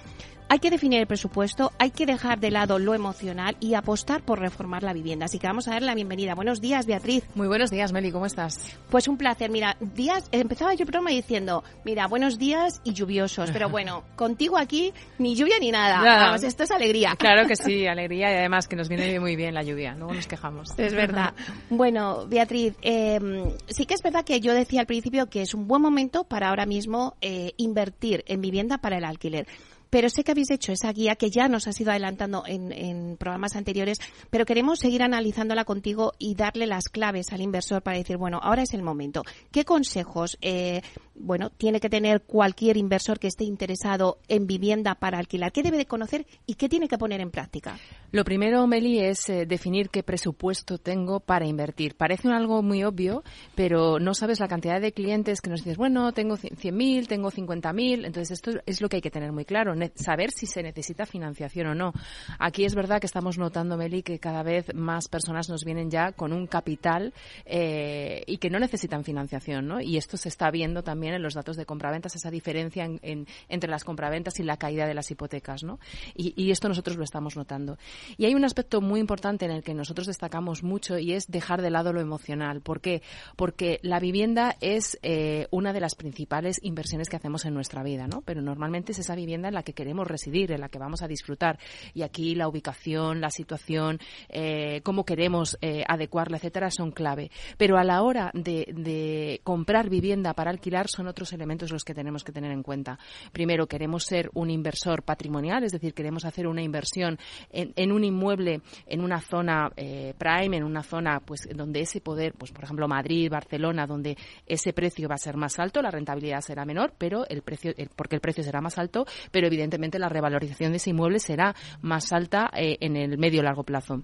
Hay 0.50 0.60
que 0.60 0.70
definir 0.70 1.02
el 1.02 1.08
presupuesto, 1.08 1.74
hay 1.78 1.92
que 1.92 2.06
dejar 2.06 2.40
de 2.40 2.52
lado 2.52 2.80
lo 2.80 2.94
emocional 2.94 3.58
y 3.60 3.74
apostar 3.74 4.22
por 4.22 4.40
reformar 4.40 4.82
la 4.82 4.94
vivienda. 4.94 5.26
Así 5.26 5.40
que 5.40 5.48
vamos 5.48 5.68
a 5.68 5.72
dar 5.72 5.82
la 5.82 5.94
bienvenida. 5.94 6.36
Buenos 6.36 6.62
días, 6.62 6.86
Beatriz. 6.86 7.26
Muy 7.36 7.50
buenos 7.50 7.70
días, 7.70 7.92
Meli, 7.92 8.12
¿cómo 8.12 8.26
estás? 8.26 8.58
Pues 8.90 9.10
un 9.10 9.18
placer. 9.18 9.52
Mira, 9.52 9.76
días, 9.82 10.30
empezaba 10.32 10.74
yo 10.74 10.84
el 10.84 10.86
programa 10.86 11.10
diciendo, 11.10 11.66
mira, 11.84 12.08
buenos 12.08 12.38
días 12.38 12.80
y 12.86 12.94
lluviosos. 12.94 13.52
Pero 13.52 13.68
bueno, 13.70 14.06
contigo 14.16 14.58
aquí 14.58 14.94
ni 15.20 15.36
lluvia 15.36 15.60
ni 15.60 15.70
nada. 15.70 16.02
Vamos, 16.02 16.44
esto 16.44 16.64
es 16.64 16.72
alegría. 16.72 17.16
Claro 17.18 17.46
que 17.46 17.58
sí, 17.58 17.86
alegría 17.88 18.32
y 18.32 18.38
además 18.38 18.70
que 18.70 18.78
nos 18.78 18.88
viene 18.88 19.20
muy 19.20 19.36
bien 19.36 19.54
la 19.54 19.64
lluvia. 19.64 19.96
Luego 19.96 20.14
nos 20.14 20.28
quejamos. 20.28 20.70
Es 20.78 20.94
verdad. 20.94 21.34
bueno, 21.70 22.26
Beatriz, 22.26 22.74
eh, 22.82 23.20
sí 23.68 23.86
que 23.86 23.96
es 23.96 24.02
verdad 24.08 24.24
que 24.24 24.40
yo 24.40 24.54
decía 24.54 24.80
al 24.80 24.88
principio 24.88 25.30
que 25.30 25.42
es 25.42 25.54
un 25.54 25.68
buen 25.68 25.82
momento 25.82 26.24
para 26.24 26.48
ahora 26.48 26.66
mismo 26.66 27.16
eh, 27.20 27.52
invertir 27.58 28.24
en 28.28 28.40
vivienda 28.40 28.78
para 28.78 28.98
el 28.98 29.04
alquiler 29.04 29.48
pero 29.90 30.10
sé 30.10 30.24
que 30.24 30.32
habéis 30.32 30.52
hecho 30.52 30.72
esa 30.72 30.92
guía 30.92 31.16
que 31.16 31.30
ya 31.30 31.48
nos 31.48 31.68
has 31.68 31.80
ido 31.80 31.92
adelantando 31.92 32.44
en, 32.46 33.16
programas 33.18 33.56
anteriores, 33.56 34.00
pero 34.30 34.46
queremos 34.46 34.80
seguir 34.80 35.02
analizándola 35.02 35.64
contigo 35.64 36.12
y 36.20 36.36
darle 36.36 36.68
las 36.68 36.90
claves 36.90 37.32
al 37.32 37.42
inversor 37.42 37.82
para 37.82 37.98
decir, 37.98 38.18
bueno, 38.18 38.40
ahora 38.44 38.64
es 38.64 38.74
el 38.74 38.84
momento. 38.84 39.24
¿Qué 39.52 39.64
consejos, 39.64 40.38
eh, 40.42 40.82
bueno, 41.20 41.50
tiene 41.50 41.80
que 41.80 41.90
tener 41.90 42.22
cualquier 42.22 42.78
inversor 42.78 43.20
que 43.20 43.28
esté 43.28 43.44
interesado 43.44 44.20
en 44.28 44.48
vivienda 44.48 44.96
para 44.96 45.18
alquilar? 45.18 45.52
¿Qué 45.52 45.64
debe 45.64 45.78
de 45.78 45.86
conocer 45.86 46.26
y 46.46 46.56
qué 46.56 46.70
tiene 46.70 46.88
que 46.88 46.98
poner 46.98 47.22
en 47.22 47.32
práctica? 47.32 47.78
Lo 48.12 48.24
primero, 48.24 48.66
Meli, 48.68 49.00
es 49.00 49.28
eh, 49.30 49.46
definir 49.46 49.90
qué 49.90 50.04
presupuesto 50.04 50.78
tengo 50.78 51.20
para 51.20 51.46
invertir. 51.46 51.96
Parece 51.96 52.30
algo 52.30 52.62
muy 52.62 52.84
obvio, 52.84 53.24
pero 53.56 54.00
no 54.00 54.14
sabes 54.14 54.40
la 54.40 54.48
cantidad 54.48 54.80
de 54.80 54.94
clientes 54.94 55.42
que 55.42 55.50
nos 55.50 55.64
dices, 55.64 55.78
bueno, 55.78 56.12
tengo 56.14 56.38
100.000, 56.38 57.08
tengo 57.08 57.32
50.000. 57.32 58.06
Entonces, 58.06 58.32
esto 58.32 58.52
es 58.66 58.82
lo 58.82 58.90
que 58.90 58.98
hay 58.98 59.02
que 59.02 59.12
tener 59.12 59.32
muy 59.32 59.46
claro, 59.46 59.74
saber 59.96 60.32
si 60.32 60.46
se 60.46 60.64
necesita 60.64 61.06
financiación 61.06 61.68
o 61.68 61.76
no. 61.76 61.94
Aquí 62.40 62.66
es 62.66 62.76
verdad 62.76 63.00
que 63.00 63.08
estamos 63.08 63.38
notando, 63.38 63.78
Meli, 63.78 64.04
que 64.04 64.20
cada 64.20 64.44
vez 64.44 64.74
más 64.74 65.08
personas 65.08 65.50
nos 65.50 65.64
vienen 65.66 65.90
ya 65.90 66.12
con 66.12 66.34
un 66.34 66.48
capital 66.48 67.14
eh, 67.46 68.24
y 68.26 68.38
que 68.38 68.50
no 68.50 68.60
necesitan 68.60 69.04
financiación, 69.04 69.68
¿no? 69.68 69.82
Y 69.82 69.98
esto 69.98 70.18
se 70.18 70.30
está 70.30 70.50
viendo 70.52 70.84
también 70.84 71.07
en 71.14 71.24
los 71.24 71.34
datos 71.34 71.58
de 71.58 71.66
compraventas, 71.66 72.16
esa 72.16 72.32
diferencia 72.32 72.90
entre 73.02 73.70
las 73.70 73.84
compraventas 73.84 74.40
y 74.40 74.44
la 74.44 74.58
caída 74.58 74.86
de 74.88 74.94
las 74.94 75.12
hipotecas, 75.12 75.64
¿no? 75.64 75.80
y 76.16 76.52
esto 76.52 76.68
nosotros 76.68 76.98
lo 76.98 77.04
estamos 77.04 77.36
notando. 77.36 77.78
Y 78.18 78.26
hay 78.26 78.36
un 78.36 78.46
aspecto 78.46 78.82
muy 78.82 79.00
importante 79.00 79.46
en 79.46 79.52
el 79.52 79.64
que 79.64 79.74
nosotros 79.74 80.08
destacamos 80.08 80.64
mucho 80.64 80.98
y 80.98 81.14
es 81.14 81.28
dejar 81.28 81.62
de 81.62 81.70
lado 81.70 81.94
lo 81.94 82.02
emocional. 82.02 82.62
¿Por 82.62 82.82
qué? 82.82 83.02
Porque 83.36 83.80
la 83.84 84.00
vivienda 84.00 84.56
es 84.62 84.98
eh, 85.02 85.48
una 85.52 85.74
de 85.74 85.80
las 85.80 85.96
principales 85.96 86.60
inversiones 86.64 87.10
que 87.10 87.16
hacemos 87.16 87.46
en 87.46 87.54
nuestra 87.54 87.84
vida, 87.84 88.08
¿no? 88.08 88.22
Pero 88.22 88.42
normalmente 88.42 88.92
es 88.92 89.00
esa 89.00 89.16
vivienda 89.16 89.48
en 89.48 89.54
la 89.54 89.64
que 89.64 89.74
queremos 89.74 90.08
residir, 90.08 90.52
en 90.52 90.62
la 90.62 90.70
que 90.70 90.80
vamos 90.80 91.02
a 91.02 91.08
disfrutar. 91.08 91.60
Y 91.94 92.02
aquí 92.02 92.36
la 92.36 92.48
ubicación, 92.48 93.22
la 93.22 93.30
situación, 93.30 94.00
eh, 94.30 94.82
cómo 94.84 95.06
queremos 95.06 95.58
eh, 95.62 95.84
adecuarla, 95.88 96.38
etcétera, 96.38 96.72
son 96.72 96.92
clave. 96.92 97.32
Pero 97.58 97.78
a 97.78 97.84
la 97.84 98.02
hora 98.02 98.32
de, 98.34 99.42
comprar 99.44 99.90
vivienda 99.90 100.34
para 100.34 100.52
alquilar 100.52 100.88
son 100.98 101.08
otros 101.08 101.32
elementos 101.32 101.72
los 101.72 101.84
que 101.84 101.94
tenemos 101.94 102.24
que 102.24 102.32
tener 102.32 102.52
en 102.52 102.64
cuenta. 102.64 102.98
Primero, 103.32 103.68
queremos 103.68 104.04
ser 104.04 104.30
un 104.34 104.50
inversor 104.50 105.04
patrimonial, 105.04 105.64
es 105.64 105.72
decir, 105.72 105.94
queremos 105.94 106.26
hacer 106.26 106.48
una 106.48 106.64
inversión 106.64 107.20
en, 107.52 107.92
un 107.92 108.04
inmueble 108.04 108.62
en 108.88 109.02
una 109.02 109.22
zona 109.22 109.72
eh, 109.76 110.14
prime, 110.18 110.58
en 110.58 110.64
una 110.64 110.82
zona 110.82 111.20
pues 111.20 111.48
donde 111.56 111.82
ese 111.82 112.02
poder, 112.02 112.34
pues 112.34 112.52
por 112.52 112.64
ejemplo 112.64 112.88
Madrid, 112.88 113.30
Barcelona, 113.30 113.86
donde 113.86 114.18
ese 114.46 114.74
precio 114.74 115.08
va 115.08 115.16
a 115.16 115.20
ser 115.20 115.38
más 115.38 115.60
alto, 115.60 115.82
la 115.82 115.92
rentabilidad 115.92 116.42
será 116.42 116.66
menor, 116.66 116.94
pero 116.98 117.28
el 117.30 117.44
precio, 117.44 117.74
porque 117.96 118.16
el 118.16 118.22
precio 118.22 118.44
será 118.44 118.60
más 118.60 118.78
alto, 118.78 119.06
pero 119.32 119.48
evidentemente 119.48 120.00
la 120.00 120.10
revalorización 120.10 120.72
de 120.72 120.78
ese 120.78 120.90
inmueble 120.90 121.20
será 121.20 121.56
más 121.82 122.12
alta 122.12 122.50
eh, 122.54 122.78
en 122.82 122.98
el 122.98 123.18
medio 123.20 123.44
largo 123.44 123.64
plazo 123.64 124.02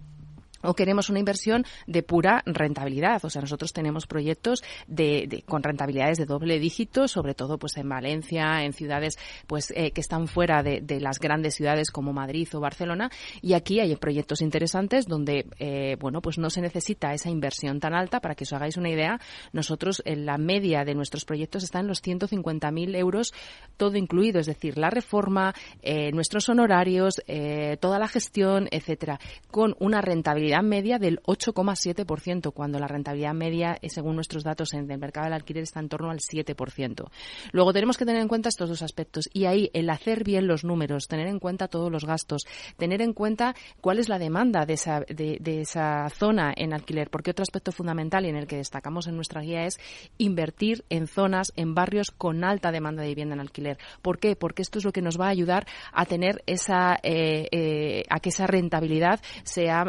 o 0.63 0.73
queremos 0.73 1.10
una 1.10 1.19
inversión 1.19 1.65
de 1.88 2.04
pura 2.04 2.41
rentabilidad. 2.45 3.23
O 3.26 3.30
sea, 3.30 3.41
nosotros 3.41 3.73
tenemos 3.73 4.08
proyectos 4.08 4.63
de, 4.88 5.43
con 5.45 5.63
rentabilidades 5.63 6.17
de 6.17 6.26
doble 6.26 6.60
dígito, 6.60 7.08
sobre 7.08 7.34
todo 7.34 7.58
pues 7.58 7.78
en 7.78 7.89
Valencia, 7.89 8.63
en 8.63 8.73
ciudades 8.73 9.17
pues 9.47 9.71
eh, 9.76 9.91
que 9.91 10.02
están 10.02 10.28
fuera 10.28 10.63
de, 10.63 10.82
las 10.99 11.19
grandes 11.19 11.56
ciudades 11.56 11.91
como 11.91 12.13
Madrid 12.13 12.47
o 12.54 12.60
Barcelona. 12.60 13.10
Y 13.41 13.54
aquí 13.54 13.80
hay 13.80 13.95
proyectos 13.95 14.41
interesantes 14.41 15.06
donde 15.08 15.47
eh, 15.60 15.97
bueno 15.99 16.21
pues 16.21 16.38
no 16.38 16.49
se 16.49 16.62
necesita 16.62 17.13
esa 17.13 17.30
inversión 17.30 17.80
tan 17.80 17.93
alta. 17.93 18.19
Para 18.19 18.36
que 18.36 18.43
os 18.43 18.54
hagáis 18.54 18.78
una 18.78 18.89
idea, 18.89 19.19
nosotros 19.52 20.02
en 20.06 20.26
la 20.26 20.38
media 20.38 20.86
de 20.86 20.95
nuestros 20.95 21.26
proyectos 21.26 21.63
está 21.63 21.80
en 21.80 21.88
los 21.88 22.02
150.000 22.02 22.95
euros 22.95 23.34
todo 23.76 23.97
incluido, 23.97 24.39
es 24.39 24.45
decir, 24.45 24.78
la 24.78 24.89
reforma, 24.89 25.54
eh, 25.82 26.12
nuestros 26.12 26.47
honorarios, 26.47 27.21
toda 27.80 27.99
la 27.99 28.08
gestión, 28.08 28.67
etcétera, 28.71 29.19
con 29.52 29.76
una 29.80 30.02
rentabilidad 30.02 30.52
media 30.61 30.99
del 30.99 31.21
8,7%, 31.23 32.53
cuando 32.53 32.79
la 32.79 32.87
rentabilidad 32.87 33.33
media, 33.33 33.77
eh, 33.81 33.89
según 33.89 34.15
nuestros 34.15 34.43
datos 34.43 34.73
en 34.73 34.91
el 34.91 34.97
mercado 34.97 35.25
del 35.25 35.33
alquiler, 35.33 35.63
está 35.63 35.79
en 35.79 35.89
torno 35.89 36.11
al 36.11 36.19
7%. 36.19 37.09
Luego 37.51 37.73
tenemos 37.73 37.97
que 37.97 38.05
tener 38.05 38.21
en 38.21 38.27
cuenta 38.27 38.49
estos 38.49 38.69
dos 38.69 38.81
aspectos 38.81 39.29
y 39.33 39.45
ahí 39.45 39.69
el 39.73 39.89
hacer 39.89 40.23
bien 40.23 40.47
los 40.47 40.63
números, 40.63 41.07
tener 41.07 41.27
en 41.27 41.39
cuenta 41.39 41.67
todos 41.67 41.91
los 41.91 42.05
gastos, 42.05 42.45
tener 42.77 43.01
en 43.01 43.13
cuenta 43.13 43.55
cuál 43.81 43.99
es 43.99 44.09
la 44.09 44.19
demanda 44.19 44.65
de 44.65 44.73
esa, 44.73 45.01
de, 45.01 45.39
esa 45.61 46.09
zona 46.09 46.53
en 46.55 46.73
alquiler, 46.73 47.09
porque 47.09 47.31
otro 47.31 47.43
aspecto 47.43 47.71
fundamental 47.71 48.25
y 48.25 48.29
en 48.29 48.35
el 48.35 48.47
que 48.47 48.57
destacamos 48.57 49.07
en 49.07 49.15
nuestra 49.15 49.41
guía 49.41 49.65
es 49.65 49.79
invertir 50.17 50.83
en 50.89 51.07
zonas, 51.07 51.53
en 51.55 51.73
barrios 51.73 52.11
con 52.11 52.43
alta 52.43 52.71
demanda 52.71 53.01
de 53.01 53.09
vivienda 53.09 53.35
en 53.35 53.41
alquiler. 53.41 53.77
¿Por 54.01 54.19
qué? 54.19 54.35
Porque 54.35 54.61
esto 54.61 54.79
es 54.79 54.85
lo 54.85 54.91
que 54.91 55.01
nos 55.01 55.19
va 55.19 55.27
a 55.27 55.29
ayudar 55.29 55.67
a 55.91 56.05
tener 56.05 56.43
esa, 56.45 56.97
eh, 57.03 57.47
eh, 57.51 58.03
a 58.09 58.19
que 58.19 58.29
esa 58.29 58.47
rentabilidad 58.47 59.21
sea 59.43 59.85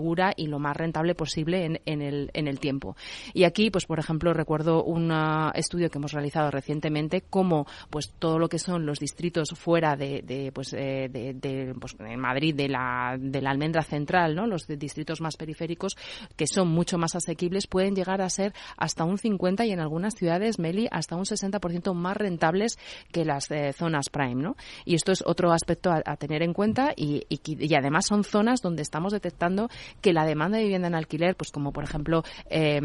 segura 0.00 0.32
y 0.34 0.46
lo 0.46 0.58
más 0.58 0.76
rentable 0.76 1.14
posible 1.14 1.66
en, 1.66 1.80
en, 1.84 2.00
el, 2.00 2.30
en 2.32 2.48
el 2.48 2.58
tiempo. 2.58 2.96
Y 3.34 3.44
aquí, 3.44 3.70
pues 3.70 3.84
por 3.84 3.98
ejemplo, 3.98 4.32
recuerdo 4.32 4.82
un 4.82 5.12
estudio 5.54 5.90
que 5.90 5.98
hemos 5.98 6.12
realizado 6.12 6.50
recientemente 6.50 7.20
cómo 7.20 7.66
pues 7.90 8.12
todo 8.18 8.38
lo 8.38 8.48
que 8.48 8.58
son 8.58 8.86
los 8.86 8.98
distritos 8.98 9.50
fuera 9.50 9.96
de, 9.96 10.22
de 10.22 10.52
pues, 10.52 10.72
eh, 10.72 11.08
de, 11.10 11.74
pues, 11.78 11.96
Madrid 12.16 12.54
de 12.54 12.68
la, 12.68 13.16
de 13.18 13.42
la 13.42 13.50
almendra 13.50 13.82
central, 13.82 14.34
¿no? 14.34 14.46
los 14.46 14.66
distritos 14.66 15.20
más 15.20 15.36
periféricos 15.36 15.96
que 16.36 16.46
son 16.46 16.68
mucho 16.68 16.96
más 16.96 17.14
asequibles 17.14 17.66
pueden 17.66 17.94
llegar 17.94 18.22
a 18.22 18.30
ser 18.30 18.54
hasta 18.76 19.04
un 19.04 19.18
50 19.18 19.66
y 19.66 19.72
en 19.72 19.80
algunas 19.80 20.14
ciudades, 20.14 20.58
Meli, 20.58 20.88
hasta 20.90 21.16
un 21.16 21.24
60% 21.24 21.92
más 21.94 22.16
rentables 22.16 22.78
que 23.12 23.24
las 23.24 23.50
eh, 23.50 23.72
zonas 23.74 24.08
prime, 24.08 24.42
¿no? 24.42 24.56
Y 24.84 24.94
esto 24.94 25.12
es 25.12 25.22
otro 25.26 25.52
aspecto 25.52 25.90
a, 25.90 26.16
tener 26.16 26.42
en 26.42 26.52
cuenta 26.52 26.92
y, 26.96 27.26
y, 27.28 27.74
además 27.74 28.06
son 28.06 28.24
zonas 28.24 28.60
donde 28.60 28.82
estamos 28.82 29.12
detectando 29.12 29.68
que 30.00 30.12
la 30.12 30.24
demanda 30.24 30.58
de 30.58 30.64
vivienda 30.64 30.88
en 30.88 30.94
alquiler, 30.94 31.36
pues 31.36 31.50
como 31.50 31.72
por 31.72 31.84
ejemplo 31.84 32.22
eh, 32.48 32.80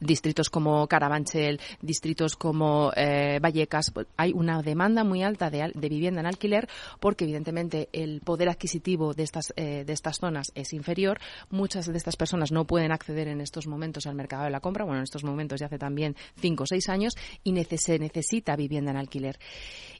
distritos 0.00 0.50
como 0.50 0.86
Carabanchel, 0.86 1.60
distritos 1.80 2.36
como 2.36 2.92
eh, 2.94 3.38
Vallecas, 3.40 3.90
pues, 3.90 4.06
hay 4.16 4.32
una 4.32 4.62
demanda 4.62 5.04
muy 5.04 5.22
alta 5.22 5.50
de, 5.50 5.72
vivienda 5.74 6.20
en 6.20 6.26
alquiler 6.26 6.68
porque 7.00 7.24
evidentemente 7.24 7.88
el 7.92 8.20
poder 8.20 8.48
adquisitivo 8.48 9.14
de 9.14 9.22
estas 9.22 9.52
eh, 9.56 9.84
de 9.84 9.92
estas 9.92 10.18
zonas 10.18 10.52
es 10.54 10.72
inferior. 10.72 11.18
Muchas 11.50 11.86
de 11.86 11.96
estas 11.96 12.16
personas 12.16 12.52
no 12.52 12.66
pueden 12.66 12.92
acceder 12.92 13.28
en 13.28 13.40
estos 13.40 13.66
momentos 13.66 14.06
al 14.06 14.14
mercado 14.14 14.44
de 14.44 14.50
la 14.50 14.60
compra, 14.60 14.84
bueno, 14.84 14.98
en 14.98 15.04
estos 15.04 15.24
momentos 15.24 15.60
ya 15.60 15.66
hace 15.66 15.78
también 15.78 16.16
cinco 16.36 16.64
o 16.64 16.66
seis 16.66 16.88
años 16.88 17.14
y 17.44 17.52
se 17.76 17.98
necesita 17.98 18.56
vivienda 18.56 18.90
en 18.90 18.96
alquiler. 18.96 19.38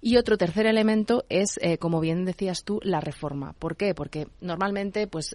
Y 0.01 0.17
otro 0.17 0.37
tercer 0.37 0.67
elemento 0.67 1.25
es, 1.29 1.59
eh, 1.63 1.79
como 1.79 2.01
bien 2.01 2.25
decías 2.25 2.65
tú, 2.65 2.81
la 2.83 3.01
reforma. 3.01 3.53
¿Por 3.53 3.77
qué? 3.77 3.95
Porque 3.95 4.27
normalmente, 4.41 5.07
pues 5.07 5.35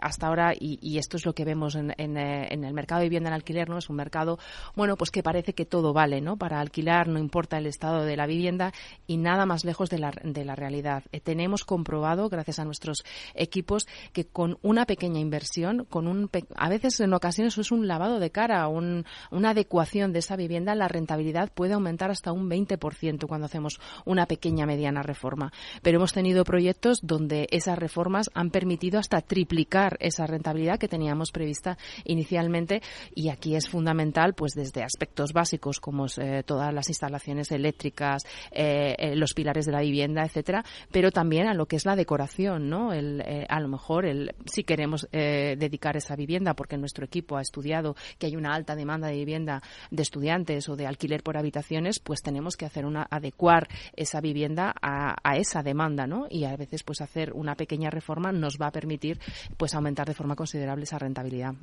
hasta 0.00 0.26
ahora, 0.26 0.54
y, 0.58 0.98
esto 0.98 1.16
es 1.16 1.26
lo 1.26 1.34
que 1.34 1.44
vemos 1.44 1.74
en 1.76 1.94
el 1.96 2.74
mercado 2.74 3.00
de 3.00 3.06
vivienda 3.06 3.28
en 3.28 3.34
alquiler, 3.34 3.59
¿no? 3.68 3.78
Es 3.78 3.90
un 3.90 3.96
mercado, 3.96 4.38
bueno, 4.74 4.96
pues 4.96 5.10
que 5.10 5.22
parece 5.22 5.52
que 5.52 5.66
todo 5.66 5.92
vale, 5.92 6.20
¿no? 6.20 6.36
Para 6.36 6.60
alquilar, 6.60 7.08
no 7.08 7.18
importa 7.18 7.58
el 7.58 7.66
estado 7.66 8.04
de 8.04 8.16
la 8.16 8.26
vivienda 8.26 8.72
y 9.06 9.16
nada 9.16 9.46
más 9.46 9.64
lejos 9.64 9.90
de 9.90 9.98
la, 9.98 10.12
de 10.22 10.44
la 10.44 10.54
realidad. 10.54 11.04
Eh, 11.12 11.20
tenemos 11.20 11.64
comprobado, 11.64 12.28
gracias 12.28 12.58
a 12.58 12.64
nuestros 12.64 13.04
equipos, 13.34 13.86
que 14.12 14.26
con 14.26 14.58
una 14.62 14.86
pequeña 14.86 15.20
inversión, 15.20 15.84
con 15.88 16.06
un, 16.06 16.30
a 16.56 16.68
veces 16.68 17.00
en 17.00 17.12
ocasiones 17.12 17.58
es 17.58 17.72
un 17.72 17.86
lavado 17.86 18.20
de 18.20 18.30
cara, 18.30 18.66
un, 18.68 19.04
una 19.30 19.50
adecuación 19.50 20.12
de 20.12 20.20
esa 20.20 20.36
vivienda, 20.36 20.74
la 20.74 20.88
rentabilidad 20.88 21.52
puede 21.52 21.74
aumentar 21.74 22.10
hasta 22.10 22.32
un 22.32 22.48
20% 22.48 23.26
cuando 23.26 23.46
hacemos 23.46 23.80
una 24.04 24.26
pequeña 24.26 24.66
mediana 24.66 25.02
reforma. 25.02 25.52
Pero 25.82 25.98
hemos 25.98 26.12
tenido 26.12 26.44
proyectos 26.44 27.00
donde 27.02 27.46
esas 27.50 27.78
reformas 27.78 28.30
han 28.34 28.50
permitido 28.50 28.98
hasta 28.98 29.20
triplicar 29.20 29.96
esa 30.00 30.26
rentabilidad 30.26 30.78
que 30.78 30.88
teníamos 30.88 31.32
prevista 31.32 31.78
inicialmente 32.04 32.82
y 33.14 33.28
aquí 33.28 33.49
es 33.56 33.68
fundamental, 33.68 34.34
pues 34.34 34.54
desde 34.54 34.82
aspectos 34.82 35.32
básicos 35.32 35.80
como 35.80 36.06
eh, 36.16 36.42
todas 36.44 36.72
las 36.72 36.88
instalaciones 36.88 37.50
eléctricas, 37.50 38.24
eh, 38.50 38.94
eh, 38.98 39.16
los 39.16 39.34
pilares 39.34 39.66
de 39.66 39.72
la 39.72 39.80
vivienda, 39.80 40.24
etcétera, 40.24 40.64
pero 40.90 41.10
también 41.10 41.48
a 41.48 41.54
lo 41.54 41.66
que 41.66 41.76
es 41.76 41.86
la 41.86 41.96
decoración, 41.96 42.68
¿no? 42.68 42.92
El, 42.92 43.22
a 43.48 43.60
lo 43.60 43.68
mejor, 43.68 44.06
el, 44.06 44.34
si 44.46 44.64
queremos 44.64 45.08
dedicar 45.10 45.96
esa 45.96 46.16
vivienda, 46.16 46.54
porque 46.54 46.76
nuestro 46.76 47.04
equipo 47.04 47.36
ha 47.36 47.40
estudiado 47.40 47.96
que 48.18 48.26
hay 48.26 48.36
una 48.36 48.54
alta 48.54 48.74
demanda 48.74 49.08
de 49.08 49.16
vivienda 49.16 49.62
de 49.90 50.02
estudiantes 50.02 50.68
o 50.68 50.76
de 50.76 50.86
alquiler 50.86 51.22
por 51.22 51.36
habitaciones, 51.36 51.98
pues 51.98 52.22
tenemos 52.22 52.56
que 52.56 52.66
hacer 52.66 52.86
una 52.86 53.06
adecuar 53.10 53.68
esa 53.96 54.20
vivienda 54.20 54.74
a, 54.80 55.16
a 55.22 55.36
esa 55.36 55.62
demanda, 55.62 56.06
¿no? 56.06 56.26
Y 56.30 56.44
a 56.44 56.56
veces, 56.56 56.82
pues 56.82 57.00
hacer 57.00 57.32
una 57.32 57.54
pequeña 57.54 57.90
reforma 57.90 58.32
nos 58.32 58.58
va 58.60 58.68
a 58.68 58.72
permitir, 58.72 59.20
pues 59.56 59.74
aumentar 59.74 60.06
de 60.06 60.14
forma 60.14 60.36
considerable 60.36 60.84
esa 60.84 60.98
rentabilidad. 60.98 61.54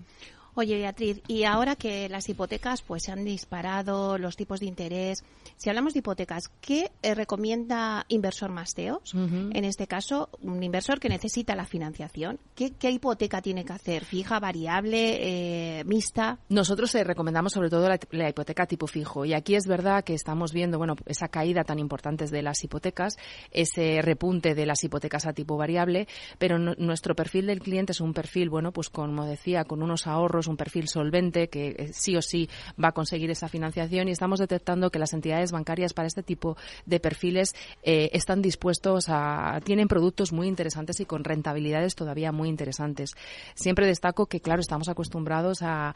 Oye, 0.60 0.76
Beatriz, 0.76 1.22
y 1.28 1.44
ahora 1.44 1.76
que 1.76 2.10
las 2.10 2.28
hipotecas 2.30 2.82
pues 2.82 3.04
se 3.04 3.12
han 3.12 3.24
disparado, 3.24 4.18
los 4.18 4.36
tipos 4.36 4.60
de 4.60 4.66
interés, 4.66 5.24
si 5.56 5.70
hablamos 5.70 5.94
de 5.94 6.00
hipotecas, 6.00 6.50
¿qué 6.62 6.90
eh, 7.04 7.14
recomienda 7.14 8.06
Inversor 8.08 8.50
Masteos? 8.50 9.14
En 9.14 9.66
este 9.66 9.86
caso, 9.86 10.30
un 10.42 10.64
inversor 10.64 11.00
que 11.00 11.10
necesita 11.10 11.56
la 11.56 11.66
financiación, 11.66 12.40
¿qué, 12.56 12.90
hipoteca 12.90 13.40
tiene 13.44 13.66
que 13.66 13.74
hacer? 13.74 14.04
¿Fija, 14.04 14.40
variable, 14.40 15.80
eh, 15.80 15.84
mixta? 15.84 16.40
Nosotros 16.50 16.94
eh, 16.96 17.04
recomendamos 17.04 17.54
sobre 17.54 17.70
todo 17.70 17.88
la, 17.88 18.30
hipoteca 18.30 18.66
tipo 18.66 18.88
fijo. 18.88 19.26
Y 19.26 19.36
aquí 19.36 19.54
es 19.54 19.68
verdad 19.68 20.04
que 20.04 20.16
estamos 20.16 20.54
viendo, 20.54 20.80
bueno, 20.80 20.96
esa 21.06 21.28
caída 21.28 21.66
tan 21.66 21.78
importante 21.78 22.26
de 22.26 22.42
las 22.42 22.64
hipotecas, 22.64 23.18
ese 23.52 24.02
repunte 24.02 24.56
de 24.56 24.66
las 24.66 24.84
hipotecas 24.84 25.28
a 25.28 25.34
tipo 25.34 25.56
variable, 25.56 26.08
pero 26.40 26.58
nuestro 26.58 27.16
perfil 27.16 27.46
del 27.46 27.60
cliente 27.60 27.92
es 27.92 28.02
un 28.02 28.16
perfil, 28.16 28.50
bueno, 28.50 28.72
pues 28.72 28.90
como 28.90 29.24
decía, 29.26 29.64
con 29.64 29.84
unos 29.84 30.08
ahorros 30.08 30.47
un 30.48 30.58
perfil 30.58 30.88
solvente 30.88 31.50
que 31.50 31.70
eh, 31.70 31.90
sí 31.94 32.16
o 32.16 32.22
sí 32.22 32.50
va 32.82 32.90
a 32.90 32.92
conseguir 32.92 33.30
esa 33.30 33.48
financiación 33.48 34.08
y 34.08 34.12
estamos 34.12 34.40
detectando 34.40 34.90
que 34.90 35.00
las 35.00 35.14
entidades 35.14 35.52
bancarias 35.52 35.94
para 35.94 36.08
este 36.08 36.24
tipo 36.24 36.58
de 36.86 37.00
perfiles 37.00 37.56
eh, 37.84 38.10
están 38.14 38.42
dispuestos 38.42 39.06
a 39.10 39.60
tienen 39.64 39.88
productos 39.88 40.32
muy 40.32 40.48
interesantes 40.48 41.00
y 41.00 41.06
con 41.06 41.24
rentabilidades 41.24 41.96
todavía 41.96 42.32
muy 42.32 42.50
interesantes. 42.50 43.12
Siempre 43.56 43.88
destaco 43.88 44.26
que 44.28 44.40
claro 44.40 44.62
estamos 44.62 44.90
acostumbrados 44.90 45.60
a, 45.62 45.94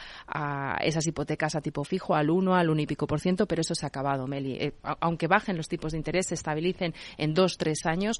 esas 0.82 1.06
hipotecas 1.08 1.56
a 1.56 1.62
tipo 1.62 1.84
fijo 1.84 2.16
al 2.16 2.30
1 2.30 2.56
al 2.56 2.70
1 2.70 2.82
y 2.82 2.86
pico 2.86 3.08
por 3.08 3.20
ciento, 3.20 3.46
pero 3.46 3.62
eso 3.62 3.76
se 3.76 3.86
ha 3.86 3.90
acabado, 3.90 4.28
Meli. 4.28 4.54
Eh, 4.54 4.74
aunque 5.00 5.28
bajen 5.28 5.58
los 5.58 5.68
tipos 5.68 5.92
de 5.92 5.98
interés, 5.98 6.28
se 6.28 6.36
estabilicen 6.36 6.94
en 7.18 7.34
dos 7.34 7.58
tres 7.58 7.86
años, 7.86 8.20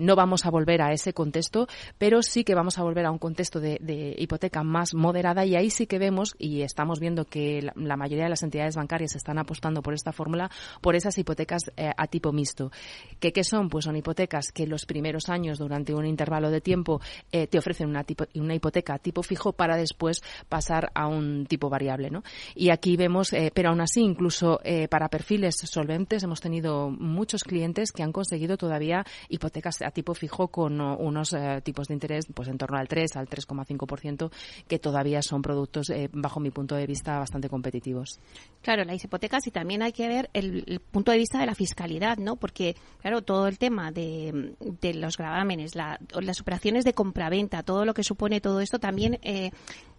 no 0.00 0.16
vamos 0.16 0.46
a 0.46 0.50
volver 0.50 0.82
a 0.82 0.92
ese 0.92 1.12
contexto, 1.12 1.66
pero 1.98 2.22
sí 2.22 2.44
que 2.44 2.54
vamos 2.54 2.78
a 2.78 2.82
volver 2.82 3.06
a 3.06 3.10
un 3.10 3.18
contexto 3.18 3.60
de, 3.60 3.78
de 3.80 4.14
hipoteca 4.18 4.62
más 4.62 4.94
moderada 4.94 5.44
y 5.44 5.51
y 5.52 5.54
ahí 5.54 5.68
sí 5.68 5.86
que 5.86 5.98
vemos 5.98 6.34
y 6.38 6.62
estamos 6.62 6.98
viendo 6.98 7.26
que 7.26 7.60
la, 7.74 7.96
mayoría 7.98 8.24
de 8.24 8.30
las 8.30 8.42
entidades 8.42 8.74
bancarias 8.74 9.14
están 9.16 9.36
apostando 9.36 9.82
por 9.82 9.92
esta 9.92 10.10
fórmula, 10.10 10.50
por 10.80 10.96
esas 10.96 11.18
hipotecas 11.18 11.70
eh, 11.76 11.90
a 11.94 12.06
tipo 12.06 12.32
mixto. 12.32 12.72
¿Qué, 13.20 13.34
¿Qué 13.34 13.44
son? 13.44 13.68
Pues 13.68 13.84
son 13.84 13.94
hipotecas 13.94 14.50
que 14.50 14.66
los 14.66 14.86
primeros 14.86 15.28
años, 15.28 15.58
durante 15.58 15.92
un 15.92 16.06
intervalo 16.06 16.50
de 16.50 16.62
tiempo, 16.62 17.02
eh, 17.32 17.48
te 17.48 17.58
ofrecen 17.58 17.90
una, 17.90 18.02
tipo, 18.02 18.24
una 18.34 18.54
hipoteca 18.54 18.94
a 18.94 18.98
tipo 18.98 19.22
fijo 19.22 19.52
para 19.52 19.76
después 19.76 20.22
pasar 20.48 20.90
a 20.94 21.06
un 21.06 21.44
tipo 21.44 21.68
variable. 21.68 22.08
¿no? 22.08 22.22
Y 22.54 22.70
aquí 22.70 22.96
vemos, 22.96 23.34
eh, 23.34 23.50
pero 23.52 23.68
aún 23.68 23.82
así, 23.82 24.00
incluso 24.00 24.58
para 24.88 25.08
perfiles 25.08 25.56
solventes, 25.56 26.22
hemos 26.22 26.40
tenido 26.40 26.88
muchos 26.88 27.44
clientes 27.44 27.92
que 27.92 28.02
han 28.02 28.12
conseguido 28.12 28.56
todavía 28.56 29.04
hipotecas 29.28 29.82
a 29.82 29.90
tipo 29.90 30.14
fijo 30.14 30.48
con 30.48 30.80
unos 30.80 31.36
tipos 31.62 31.88
de 31.88 31.94
interés 31.94 32.26
pues 32.32 32.48
en 32.48 32.56
torno 32.56 32.78
al 32.78 32.88
3, 32.88 33.16
al 33.16 33.28
3,5%, 33.28 34.30
que 34.66 34.78
todavía 34.78 35.20
son 35.20 35.31
productos, 35.40 35.86
bajo 36.12 36.40
mi 36.40 36.50
punto 36.50 36.74
de 36.74 36.86
vista, 36.86 37.18
bastante 37.18 37.48
competitivos. 37.48 38.20
Claro, 38.60 38.84
las 38.84 39.02
hipotecas 39.02 39.46
y 39.46 39.50
también 39.50 39.82
hay 39.82 39.92
que 39.92 40.08
ver 40.08 40.30
el, 40.34 40.80
punto 40.80 41.12
de 41.12 41.18
vista 41.18 41.38
de 41.38 41.46
la 41.46 41.54
fiscalidad, 41.54 42.18
¿no? 42.18 42.36
Porque, 42.36 42.76
claro, 43.00 43.22
todo 43.22 43.46
el 43.46 43.58
tema 43.58 43.92
de, 43.92 44.54
los 44.94 45.16
gravámenes, 45.16 45.74
las 45.74 46.40
operaciones 46.40 46.84
de 46.84 46.92
compraventa, 46.92 47.62
todo 47.62 47.84
lo 47.84 47.94
que 47.94 48.04
supone 48.04 48.40
todo 48.40 48.60
esto 48.60 48.78
también 48.78 49.18
eh, 49.22 49.50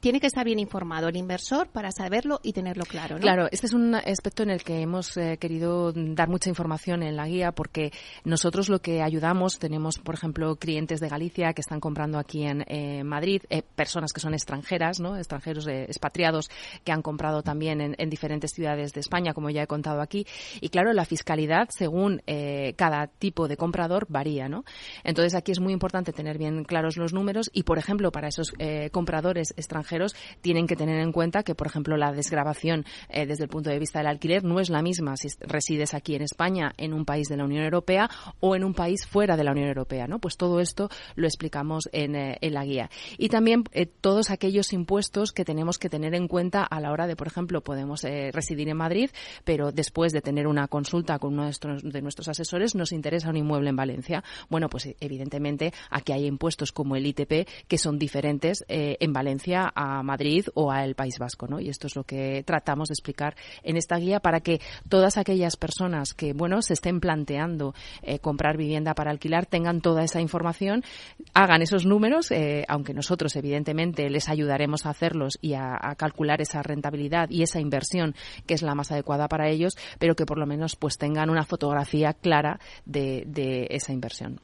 tiene 0.03 0.19
que 0.19 0.27
estar 0.27 0.43
bien 0.43 0.59
informado 0.59 1.07
el 1.07 1.15
inversor 1.15 1.69
para 1.69 1.89
saberlo 1.89 2.41
y 2.43 2.51
tenerlo 2.51 2.83
claro. 2.83 3.17
Claro, 3.19 3.47
este 3.49 3.67
es 3.67 3.73
un 3.73 3.95
aspecto 3.95 4.43
en 4.43 4.49
el 4.49 4.61
que 4.61 4.81
hemos 4.81 5.15
eh, 5.15 5.37
querido 5.39 5.93
dar 5.93 6.27
mucha 6.27 6.49
información 6.49 7.03
en 7.03 7.15
la 7.15 7.25
guía 7.25 7.53
porque 7.53 7.93
nosotros 8.25 8.67
lo 8.67 8.79
que 8.79 9.01
ayudamos, 9.01 9.59
tenemos, 9.59 9.99
por 9.99 10.15
ejemplo, 10.15 10.57
clientes 10.57 10.99
de 10.99 11.07
Galicia 11.07 11.53
que 11.53 11.61
están 11.61 11.79
comprando 11.79 12.19
aquí 12.19 12.43
en 12.43 12.65
eh, 12.67 13.05
Madrid, 13.05 13.43
personas 13.77 14.11
que 14.11 14.19
son 14.19 14.33
extranjeras, 14.33 14.99
¿no? 14.99 15.15
Extranjeros 15.15 15.67
expatriados 15.67 16.49
que 16.83 16.91
han 16.91 17.01
comprado 17.01 17.41
también 17.41 17.79
en, 17.79 17.95
en 17.97 18.09
diferentes 18.09 18.51
ciudades 18.51 18.91
de 18.91 18.99
España, 18.99 19.33
como 19.33 19.51
ya 19.51 19.63
he 19.63 19.67
contado 19.67 20.01
aquí. 20.01 20.27
Y 20.59 20.67
claro, 20.67 20.91
la 20.91 21.05
fiscalidad, 21.05 21.69
según 21.69 22.21
eh, 22.27 22.73
cada 22.75 23.07
tipo 23.07 23.47
de 23.47 23.55
comprador, 23.55 24.05
varía, 24.09 24.49
¿no? 24.49 24.65
Entonces 25.05 25.33
aquí 25.33 25.53
es 25.53 25.61
muy 25.61 25.71
importante 25.71 26.11
tener 26.11 26.37
bien 26.37 26.65
claros 26.65 26.97
los 26.97 27.13
números 27.13 27.49
y, 27.53 27.63
por 27.63 27.77
ejemplo, 27.77 28.11
para 28.11 28.27
esos 28.27 28.51
eh, 28.59 28.89
compradores 28.91 29.53
extranjeros 29.55 29.92
tienen 30.41 30.67
que 30.67 30.75
tener 30.75 30.99
en 30.99 31.12
cuenta 31.12 31.43
que, 31.43 31.56
por 31.56 31.67
ejemplo, 31.67 31.97
la 31.97 32.12
desgrabación 32.12 32.86
eh, 33.10 33.25
desde 33.25 33.43
el 33.43 33.49
punto 33.49 33.69
de 33.69 33.79
vista 33.79 33.99
del 33.99 34.08
alquiler 34.08 34.43
no 34.43 34.60
es 34.60 34.69
la 34.69 34.82
misma 34.82 35.17
si 35.17 35.27
resides 35.41 35.93
aquí 35.93 36.15
en 36.15 36.21
España, 36.21 36.73
en 36.77 36.93
un 36.93 37.06
país 37.06 37.27
de 37.27 37.38
la 37.38 37.45
Unión 37.45 37.63
Europea 37.63 38.10
o 38.39 38.56
en 38.56 38.63
un 38.63 38.73
país 38.73 39.06
fuera 39.06 39.38
de 39.38 39.43
la 39.43 39.51
Unión 39.51 39.67
Europea, 39.67 40.08
¿no? 40.08 40.19
Pues 40.19 40.38
todo 40.38 40.60
esto 40.60 40.89
lo 41.15 41.27
explicamos 41.27 41.89
en, 41.91 42.15
en 42.15 42.53
la 42.53 42.65
guía. 42.65 42.89
Y 43.17 43.29
también 43.29 43.63
todos 44.01 44.29
aquellos 44.29 44.73
impuestos 44.73 45.32
que 45.32 45.45
tenemos 45.45 45.77
que 45.77 45.89
tener 45.89 46.13
en 46.15 46.27
cuenta 46.27 46.63
a 46.63 46.79
la 46.79 46.91
hora 46.91 47.08
de, 47.08 47.15
por 47.15 47.27
ejemplo, 47.27 47.62
podemos 47.62 48.03
residir 48.03 48.69
en 48.69 48.77
Madrid, 48.77 49.10
pero 49.43 49.71
después 49.71 50.12
de 50.12 50.21
tener 50.21 50.47
una 50.47 50.67
consulta 50.67 51.19
con 51.19 51.34
uno 51.34 51.49
de 51.84 52.01
nuestros, 52.01 52.27
asesores 52.27 52.75
nos 52.75 52.91
interesa 52.91 53.29
un 53.29 53.38
inmueble 53.38 53.69
en 53.69 53.75
Valencia. 53.75 54.23
Bueno, 54.49 54.69
pues 54.69 54.88
evidentemente 54.99 55.73
aquí 55.89 56.12
hay 56.12 56.25
impuestos 56.25 56.71
como 56.71 56.95
el 56.95 57.06
ITP 57.06 57.47
que 57.67 57.77
son 57.77 57.99
diferentes 57.99 58.63
eh, 58.67 58.97
en 58.99 59.13
Valencia 59.13 59.71
a 59.73 59.83
Madrid 60.04 60.48
o 60.54 60.72
al 60.72 60.96
País 60.96 61.19
Vasco, 61.19 61.48
¿no? 61.48 61.60
Y 61.60 61.69
esto 61.69 61.88
es 61.88 61.96
lo 61.96 62.04
que 62.04 62.43
tratamos 62.46 62.89
de 62.89 62.93
explicar 62.93 63.36
en 63.63 63.78
esta 63.78 63.98
guía 63.98 64.19
para 64.19 64.41
que 64.41 64.60
todas 64.89 65.17
aquellas 65.17 65.56
personas 65.58 66.13
que, 66.13 66.34
bueno, 66.34 66.62
se 66.62 66.74
estén 66.74 67.00
planteando 67.00 67.74
eh, 68.02 68.19
comprar 68.19 68.58
vivienda 68.58 68.93
para 68.93 69.12
alquilar 69.12 69.46
tengan 69.46 69.82
toda 69.82 70.04
esa 70.04 70.22
información, 70.22 70.84
hagan 71.34 71.62
esos 71.62 71.86
números, 71.86 72.32
eh, 72.32 72.65
aunque 72.67 72.93
nosotros 72.93 73.36
evidentemente 73.36 74.10
les 74.10 74.30
ayudaremos 74.30 74.86
a 74.86 74.91
hacerlos 74.91 75.38
y 75.41 75.54
a, 75.54 75.78
a 75.80 75.96
calcular 75.96 76.41
esa 76.41 76.62
rentabilidad 76.63 77.30
y 77.30 77.43
esa 77.43 77.60
inversión 77.60 78.15
que 78.46 78.54
es 78.54 78.62
la 78.62 78.76
más 78.76 78.91
adecuada 78.91 79.28
para 79.28 79.50
ellos, 79.50 79.74
pero 80.00 80.15
que 80.15 80.26
por 80.26 80.38
lo 80.38 80.46
menos 80.46 80.76
pues 80.76 80.98
tengan 80.98 81.30
una 81.30 81.43
fotografía 81.43 82.13
clara 82.13 82.60
de, 82.86 83.24
de 83.28 83.67
esa 83.69 83.93
inversión. 83.93 84.39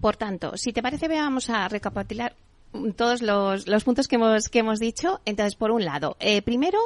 Por 0.00 0.16
tanto, 0.16 0.56
si 0.56 0.72
te 0.72 0.82
parece, 0.82 1.08
vamos 1.08 1.50
a 1.50 1.68
recapitular 1.68 2.34
todos 2.96 3.22
los, 3.22 3.66
los, 3.66 3.84
puntos 3.84 4.06
que 4.06 4.16
hemos, 4.16 4.48
que 4.48 4.60
hemos 4.60 4.78
dicho. 4.78 5.20
Entonces, 5.24 5.56
por 5.56 5.70
un 5.70 5.84
lado, 5.84 6.16
eh, 6.20 6.42
primero 6.42 6.78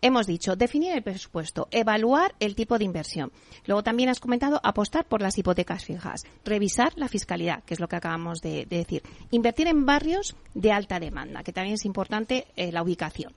hemos 0.00 0.26
dicho 0.26 0.56
definir 0.56 0.92
el 0.92 1.02
presupuesto, 1.02 1.68
evaluar 1.70 2.34
el 2.40 2.54
tipo 2.54 2.78
de 2.78 2.84
inversión. 2.84 3.32
Luego 3.66 3.82
también 3.82 4.08
has 4.08 4.20
comentado 4.20 4.60
apostar 4.62 5.04
por 5.04 5.20
las 5.20 5.36
hipotecas 5.38 5.84
fijas, 5.84 6.24
revisar 6.44 6.92
la 6.96 7.08
fiscalidad, 7.08 7.62
que 7.64 7.74
es 7.74 7.80
lo 7.80 7.88
que 7.88 7.96
acabamos 7.96 8.40
de, 8.40 8.66
decir, 8.66 9.02
invertir 9.30 9.66
en 9.66 9.84
barrios 9.86 10.36
de 10.54 10.72
alta 10.72 11.00
demanda, 11.00 11.42
que 11.42 11.52
también 11.52 11.74
es 11.74 11.84
importante 11.84 12.46
eh, 12.56 12.72
la 12.72 12.82
ubicación. 12.82 13.32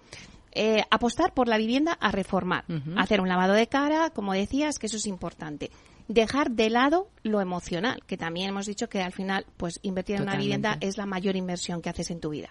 Eh, 0.58 0.84
apostar 0.90 1.34
por 1.34 1.50
la 1.50 1.58
vivienda 1.58 1.98
a 2.00 2.12
reformar, 2.12 2.64
hacer 2.96 3.20
un 3.20 3.28
lavado 3.28 3.54
de 3.54 3.68
cara, 3.68 4.10
como 4.12 4.32
decías, 4.32 4.80
que 4.80 4.88
eso 4.88 4.96
es 4.96 5.06
importante. 5.06 5.70
Dejar 6.08 6.52
de 6.52 6.70
lado 6.70 7.10
lo 7.24 7.42
emocional, 7.42 8.04
que 8.06 8.18
también 8.18 8.50
hemos 8.50 8.68
dicho 8.68 8.88
que 8.88 9.02
al 9.02 9.12
final, 9.12 9.46
pues 9.58 9.80
invertir 9.82 10.18
en 10.18 10.24
una 10.24 10.38
vivienda 10.38 10.78
es 10.80 10.98
la 10.98 11.06
mayor 11.06 11.36
inversión 11.36 11.82
que 11.82 11.90
haces 11.90 12.12
en 12.12 12.20
tu 12.20 12.30
vida. 12.30 12.50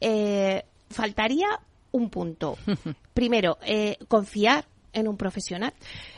Eh, 0.00 0.64
faltaría 0.90 1.48
un 1.92 2.10
punto. 2.10 2.58
Primero, 3.14 3.58
eh, 3.64 3.96
confiar 4.08 4.66
en 4.92 5.08
un 5.08 5.16
profesional. 5.16 5.72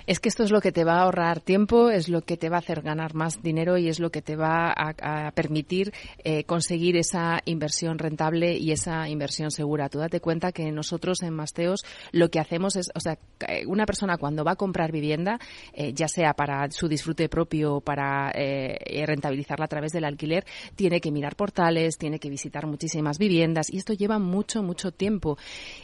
Es 0.06 0.20
que 0.20 0.28
esto 0.28 0.42
es 0.42 0.50
lo 0.50 0.60
que 0.60 0.70
te 0.70 0.84
va 0.84 0.98
a 0.98 1.02
ahorrar 1.02 1.40
tiempo, 1.40 1.88
es 1.88 2.10
lo 2.10 2.20
que 2.20 2.36
te 2.36 2.50
va 2.50 2.56
a 2.56 2.58
hacer 2.58 2.82
ganar 2.82 3.14
más 3.14 3.42
dinero 3.42 3.78
y 3.78 3.88
es 3.88 4.00
lo 4.00 4.10
que 4.10 4.20
te 4.20 4.36
va 4.36 4.70
a, 4.70 5.30
permitir 5.32 5.92
eh, 6.24 6.44
conseguir 6.44 6.96
esa 6.96 7.40
inversión 7.46 7.98
rentable 7.98 8.56
y 8.58 8.72
esa 8.72 9.08
inversión 9.08 9.50
segura. 9.50 9.88
Tú 9.88 9.98
date 9.98 10.20
cuenta 10.20 10.52
que 10.52 10.70
nosotros 10.72 11.22
en 11.22 11.32
Masteos 11.32 11.84
lo 12.12 12.30
que 12.30 12.38
hacemos 12.38 12.76
es, 12.76 12.90
o 12.94 13.00
sea, 13.00 13.18
una 13.66 13.86
persona 13.86 14.18
cuando 14.18 14.44
va 14.44 14.52
a 14.52 14.56
comprar 14.56 14.92
vivienda, 14.92 15.38
eh, 15.72 15.92
ya 15.94 16.08
sea 16.08 16.34
para 16.34 16.70
su 16.70 16.86
disfrute 16.86 17.30
propio 17.30 17.76
o 17.76 17.80
para 17.80 18.30
eh, 18.34 19.04
rentabilizarla 19.06 19.64
a 19.64 19.68
través 19.68 19.92
del 19.92 20.04
alquiler, 20.04 20.44
tiene 20.76 21.00
que 21.00 21.10
mirar 21.10 21.34
portales, 21.34 21.96
tiene 21.96 22.18
que 22.18 22.28
visitar 22.28 22.66
muchísimas 22.66 23.18
viviendas 23.18 23.72
y 23.72 23.78
esto 23.78 23.94
lleva 23.94 24.18
mucho, 24.18 24.62
mucho 24.62 24.92
tiempo. 24.92 25.38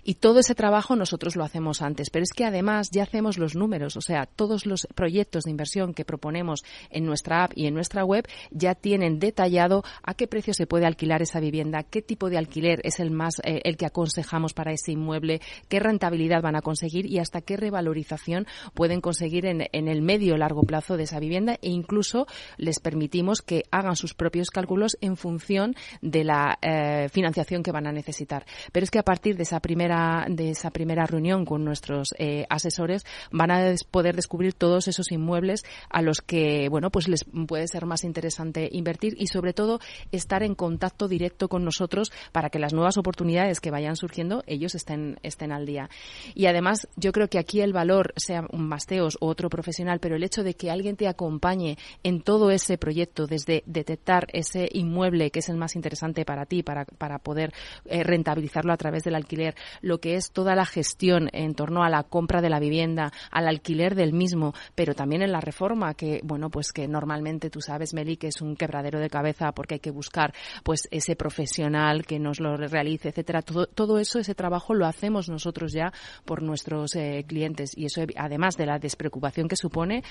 Y 0.04 0.14
todo 0.14 0.40
ese 0.40 0.54
trabajo 0.54 0.94
nosotros 0.94 1.37
lo 1.37 1.44
hacemos 1.44 1.80
antes, 1.80 2.11
pero 2.11 2.22
es 2.22 2.33
que 2.33 2.44
además 2.44 2.90
ya 2.90 3.04
hacemos 3.04 3.38
los 3.38 3.54
números, 3.54 3.96
o 3.96 4.00
sea, 4.00 4.10
todos 4.27 4.66
los 4.66 4.87
proyectos 4.94 5.44
de 5.44 5.51
inversión 5.51 5.94
que 5.94 6.05
proponemos 6.05 6.64
en 6.90 7.05
nuestra 7.05 7.44
app 7.44 7.53
y 7.55 7.66
en 7.66 7.75
nuestra 7.75 8.05
web 8.05 8.27
ya 8.51 8.75
tienen 8.75 9.18
detallado 9.18 9.83
a 10.03 10.14
qué 10.14 10.27
precio 10.27 10.55
se 10.55 10.66
puede 10.66 10.87
alquilar 10.87 11.23
esa 11.23 11.40
vivienda, 11.40 11.83
qué 11.83 12.03
tipo 12.03 12.31
de 12.31 12.38
alquiler 12.38 12.81
es 12.85 13.01
el 13.01 13.11
más 13.11 13.40
eh, 13.44 13.61
el 13.64 13.77
que 13.77 13.87
aconsejamos 13.87 14.55
para 14.55 14.73
ese 14.73 14.92
inmueble, 14.92 15.40
qué 15.68 15.81
rentabilidad 15.81 16.42
van 16.42 16.57
a 16.57 16.62
conseguir 16.62 17.07
y 17.07 17.18
hasta 17.18 17.40
qué 17.40 17.57
revalorización 17.57 18.46
pueden 18.75 19.01
conseguir 19.01 19.46
en, 19.46 19.61
el 19.73 20.03
medio 20.03 20.37
largo 20.37 20.62
plazo 20.62 20.96
de 20.96 21.05
esa 21.05 21.20
vivienda 21.20 21.59
e 21.62 21.70
incluso 21.70 22.27
les 22.57 22.79
permitimos 22.79 23.42
que 23.42 23.64
hagan 23.70 23.96
sus 23.96 24.14
propios 24.14 24.51
cálculos 24.51 24.96
en 25.01 25.16
función 25.16 25.75
de 26.01 26.25
la 26.25 26.59
eh, 26.62 27.09
financiación 27.11 27.62
que 27.62 27.73
van 27.73 27.87
a 27.87 27.92
necesitar. 27.92 28.44
Pero 28.73 28.85
es 28.85 28.90
que 28.90 28.99
a 28.99 29.05
partir 29.05 29.37
de 29.37 29.44
esa 29.44 29.61
primera 29.61 30.27
de 30.29 30.51
esa 30.51 30.70
primera 30.70 31.07
reunión 31.07 31.44
con 31.44 31.64
nuestros 31.64 32.14
eh, 32.18 32.46
asesores 32.49 33.05
van 33.31 33.51
a 33.51 33.61
poder 34.00 34.16
descubrir 34.16 34.54
todos 34.54 34.88
esos 34.88 35.12
inmuebles 35.12 35.62
a 35.90 36.00
los 36.00 36.22
que, 36.22 36.70
bueno, 36.70 36.88
pues 36.88 37.06
les 37.06 37.26
puede 37.46 37.68
ser 37.68 37.84
más 37.84 38.02
interesante 38.02 38.66
invertir 38.72 39.14
y 39.18 39.26
sobre 39.26 39.52
todo 39.52 39.78
estar 40.10 40.42
en 40.42 40.54
contacto 40.54 41.06
directo 41.06 41.50
con 41.50 41.66
nosotros 41.66 42.10
para 42.32 42.48
que 42.48 42.58
las 42.58 42.72
nuevas 42.72 42.96
oportunidades 42.96 43.60
que 43.60 43.70
vayan 43.70 43.96
surgiendo 43.96 44.42
ellos 44.46 44.74
estén, 44.74 45.18
estén 45.22 45.52
al 45.52 45.66
día. 45.66 45.90
Y 46.34 46.46
además 46.46 46.88
yo 46.96 47.12
creo 47.12 47.28
que 47.28 47.38
aquí 47.38 47.60
el 47.60 47.74
valor, 47.74 48.14
sea 48.16 48.46
un 48.50 48.68
Masteos 48.68 49.18
o 49.20 49.26
otro 49.26 49.50
profesional, 49.50 50.00
pero 50.00 50.16
el 50.16 50.24
hecho 50.24 50.44
de 50.44 50.54
que 50.54 50.70
alguien 50.70 50.96
te 50.96 51.06
acompañe 51.06 51.76
en 52.02 52.22
todo 52.22 52.50
ese 52.50 52.78
proyecto, 52.78 53.26
desde 53.26 53.64
detectar 53.66 54.28
ese 54.32 54.66
inmueble 54.72 55.30
que 55.30 55.40
es 55.40 55.50
el 55.50 55.58
más 55.58 55.76
interesante 55.76 56.24
para 56.24 56.46
ti, 56.46 56.62
para, 56.62 56.86
para 56.86 57.18
poder 57.18 57.52
eh, 57.84 58.02
rentabilizarlo 58.02 58.72
a 58.72 58.78
través 58.78 59.04
del 59.04 59.16
alquiler, 59.16 59.56
lo 59.82 60.00
que 60.00 60.14
es 60.14 60.30
toda 60.30 60.54
la 60.54 60.64
gestión 60.64 61.28
en 61.34 61.54
torno 61.54 61.84
a 61.84 61.90
la 61.90 62.02
compra 62.04 62.40
de 62.40 62.48
la 62.48 62.60
vivienda, 62.60 63.12
al 63.30 63.46
alquiler 63.46 63.89
del 63.94 64.12
mismo, 64.12 64.55
pero 64.74 64.94
también 64.94 65.22
en 65.22 65.33
la 65.33 65.40
reforma, 65.40 65.94
que 65.94 66.20
bueno, 66.24 66.50
pues 66.50 66.72
que 66.72 66.88
normalmente 66.88 67.50
tú 67.50 67.61
sabes, 67.61 67.94
Meli, 67.94 68.16
que 68.16 68.29
es 68.29 68.40
un 68.40 68.57
quebradero 68.57 69.00
de 69.00 69.11
cabeza 69.11 69.53
porque 69.53 69.74
hay 69.74 69.81
que 69.81 69.90
buscar 69.90 70.33
pues 70.64 70.88
ese 70.90 71.16
profesional 71.16 72.07
que 72.07 72.18
nos 72.18 72.40
lo 72.40 72.57
realice, 72.57 73.09
etcétera. 73.09 73.42
Todo, 73.42 73.66
todo 73.66 73.98
eso, 73.98 74.18
ese 74.18 74.35
trabajo 74.35 74.74
lo 74.74 74.87
hacemos 74.87 75.29
nosotros 75.29 75.72
ya 75.72 75.92
por 76.24 76.42
nuestros 76.42 76.94
eh, 76.96 77.24
clientes 77.26 77.76
y 77.76 77.87
eso 77.87 78.03
además 78.16 78.57
de 78.57 78.66
la 78.66 78.79
despreocupación 78.79 79.48
que 79.48 79.57
supone, 79.57 80.03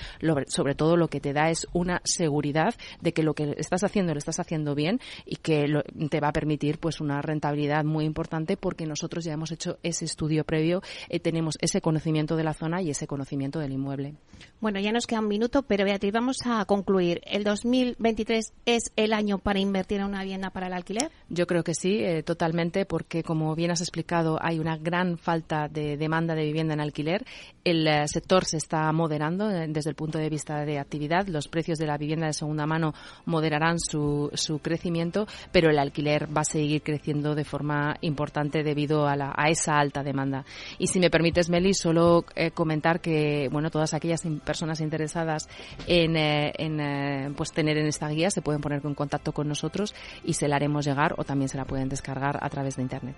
sobre 0.48 0.76
todo 0.76 0.98
lo 0.98 1.08
que 1.08 1.20
te 1.20 1.34
da 1.34 1.50
es 1.50 1.68
una 1.74 2.02
seguridad 2.04 2.76
de 3.02 3.14
que 3.14 3.24
lo 3.24 3.34
que 3.34 3.56
estás 3.58 3.84
haciendo 3.84 4.14
lo 4.14 4.20
estás 4.20 4.40
haciendo 4.40 4.76
bien 4.76 5.00
y 5.26 5.38
que 5.38 5.68
te 6.10 6.20
va 6.20 6.30
a 6.30 6.34
permitir 6.34 6.80
pues 6.80 7.02
una 7.02 7.22
rentabilidad 7.22 7.84
muy 7.84 8.06
importante 8.06 8.58
porque 8.58 8.86
nosotros 8.86 9.24
ya 9.24 9.34
hemos 9.34 9.52
hecho 9.52 9.78
ese 9.84 10.06
estudio 10.06 10.44
previo, 10.44 10.82
eh, 11.10 11.20
tenemos 11.20 11.58
ese 11.62 11.82
conocimiento 11.82 12.36
de 12.36 12.44
la 12.44 12.54
zona 12.54 12.82
y 12.82 12.90
ese 12.90 13.08
conocimiento 13.08 13.60
del 13.60 13.69
del 13.70 13.74
inmueble. 13.78 14.16
Bueno, 14.62 14.82
ya 14.82 14.92
nos 14.92 15.08
queda 15.08 15.22
un 15.22 15.30
minuto, 15.30 15.64
pero 15.64 15.86
Beatriz, 15.86 16.12
vamos 16.12 16.40
a 16.46 16.66
concluir. 16.66 17.22
¿El 17.26 17.46
2023 17.46 18.54
es 18.66 18.92
el 18.98 19.14
año 19.14 19.38
para 19.38 19.60
invertir 19.60 20.00
en 20.00 20.08
una 20.08 20.22
vivienda 20.22 20.50
para 20.50 20.68
el 20.68 20.74
alquiler? 20.74 21.12
Yo 21.30 21.48
creo 21.48 21.64
que 21.64 21.74
sí, 21.74 22.00
eh, 22.04 22.24
totalmente, 22.24 22.86
porque 22.86 23.24
como 23.24 23.56
bien 23.56 23.72
has 23.72 23.80
explicado, 23.80 24.38
hay 24.42 24.60
una 24.60 24.76
gran 24.76 25.18
falta 25.18 25.70
de 25.70 25.96
demanda 25.96 26.36
de 26.36 26.44
vivienda 26.44 26.74
en 26.74 26.82
alquiler. 26.82 27.26
El 27.64 27.88
eh, 27.88 28.06
sector 28.08 28.44
se 28.44 28.58
está 28.58 28.92
moderando 28.92 29.50
eh, 29.50 29.66
desde 29.70 29.92
el 29.92 29.96
punto 29.96 30.18
de 30.18 30.30
vista 30.30 30.66
de 30.66 30.78
actividad. 30.78 31.28
Los 31.28 31.48
precios 31.48 31.78
de 31.78 31.88
la 31.88 31.98
vivienda 31.98 32.28
de 32.28 32.34
segunda 32.34 32.66
mano 32.66 32.94
moderarán 33.26 33.80
su, 33.80 34.30
su 34.34 34.60
crecimiento, 34.60 35.26
pero 35.54 35.70
el 35.70 35.80
alquiler 35.80 36.28
va 36.36 36.42
a 36.42 36.46
seguir 36.46 36.82
creciendo 36.82 37.34
de 37.34 37.46
forma 37.46 37.96
importante 38.02 38.64
debido 38.64 39.08
a, 39.08 39.16
la, 39.16 39.34
a 39.38 39.50
esa 39.50 39.80
alta 39.80 40.04
demanda. 40.04 40.44
Y 40.80 40.88
si 40.88 41.00
me 41.00 41.10
permites, 41.10 41.50
Meli, 41.50 41.74
solo 41.74 42.26
comentar 42.54 43.00
que, 43.00 43.48
bueno, 43.50 43.59
todas 43.70 43.94
aquellas 43.94 44.22
personas 44.44 44.80
interesadas 44.80 45.50
en, 45.88 46.16
eh, 46.16 46.54
eh, 46.58 47.30
pues 47.36 47.52
tener 47.52 47.78
en 47.78 47.88
esta 47.88 48.08
guía 48.10 48.32
se 48.32 48.42
pueden 48.42 48.62
poner 48.62 48.82
en 48.84 48.96
contacto 48.96 49.34
con 49.34 49.48
nosotros 49.48 49.94
y 50.24 50.34
se 50.34 50.48
la 50.48 50.56
haremos 50.56 50.86
llegar 50.86 51.16
o 51.18 51.24
también 51.24 51.50
se 51.50 51.58
la 51.58 51.66
pueden 51.66 51.90
descargar 51.90 52.40
a 52.42 52.50
través 52.50 52.78
de 52.78 52.84
internet. 52.84 53.16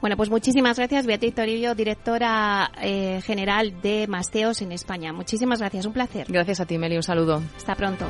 Bueno, 0.00 0.16
pues 0.16 0.30
muchísimas 0.30 0.76
gracias 0.76 1.06
Beatriz 1.06 1.34
Toribio, 1.34 1.74
directora 1.74 2.70
eh, 2.82 3.20
general 3.22 3.80
de 3.80 4.06
Masteos 4.06 4.62
en 4.62 4.72
España. 4.72 5.12
Muchísimas 5.12 5.60
gracias, 5.60 5.86
un 5.86 5.92
placer. 5.92 6.26
Gracias 6.28 6.60
a 6.60 6.66
ti, 6.66 6.78
Meli, 6.78 6.96
un 6.96 7.02
saludo. 7.02 7.42
Hasta 7.56 7.74
pronto. 7.74 8.06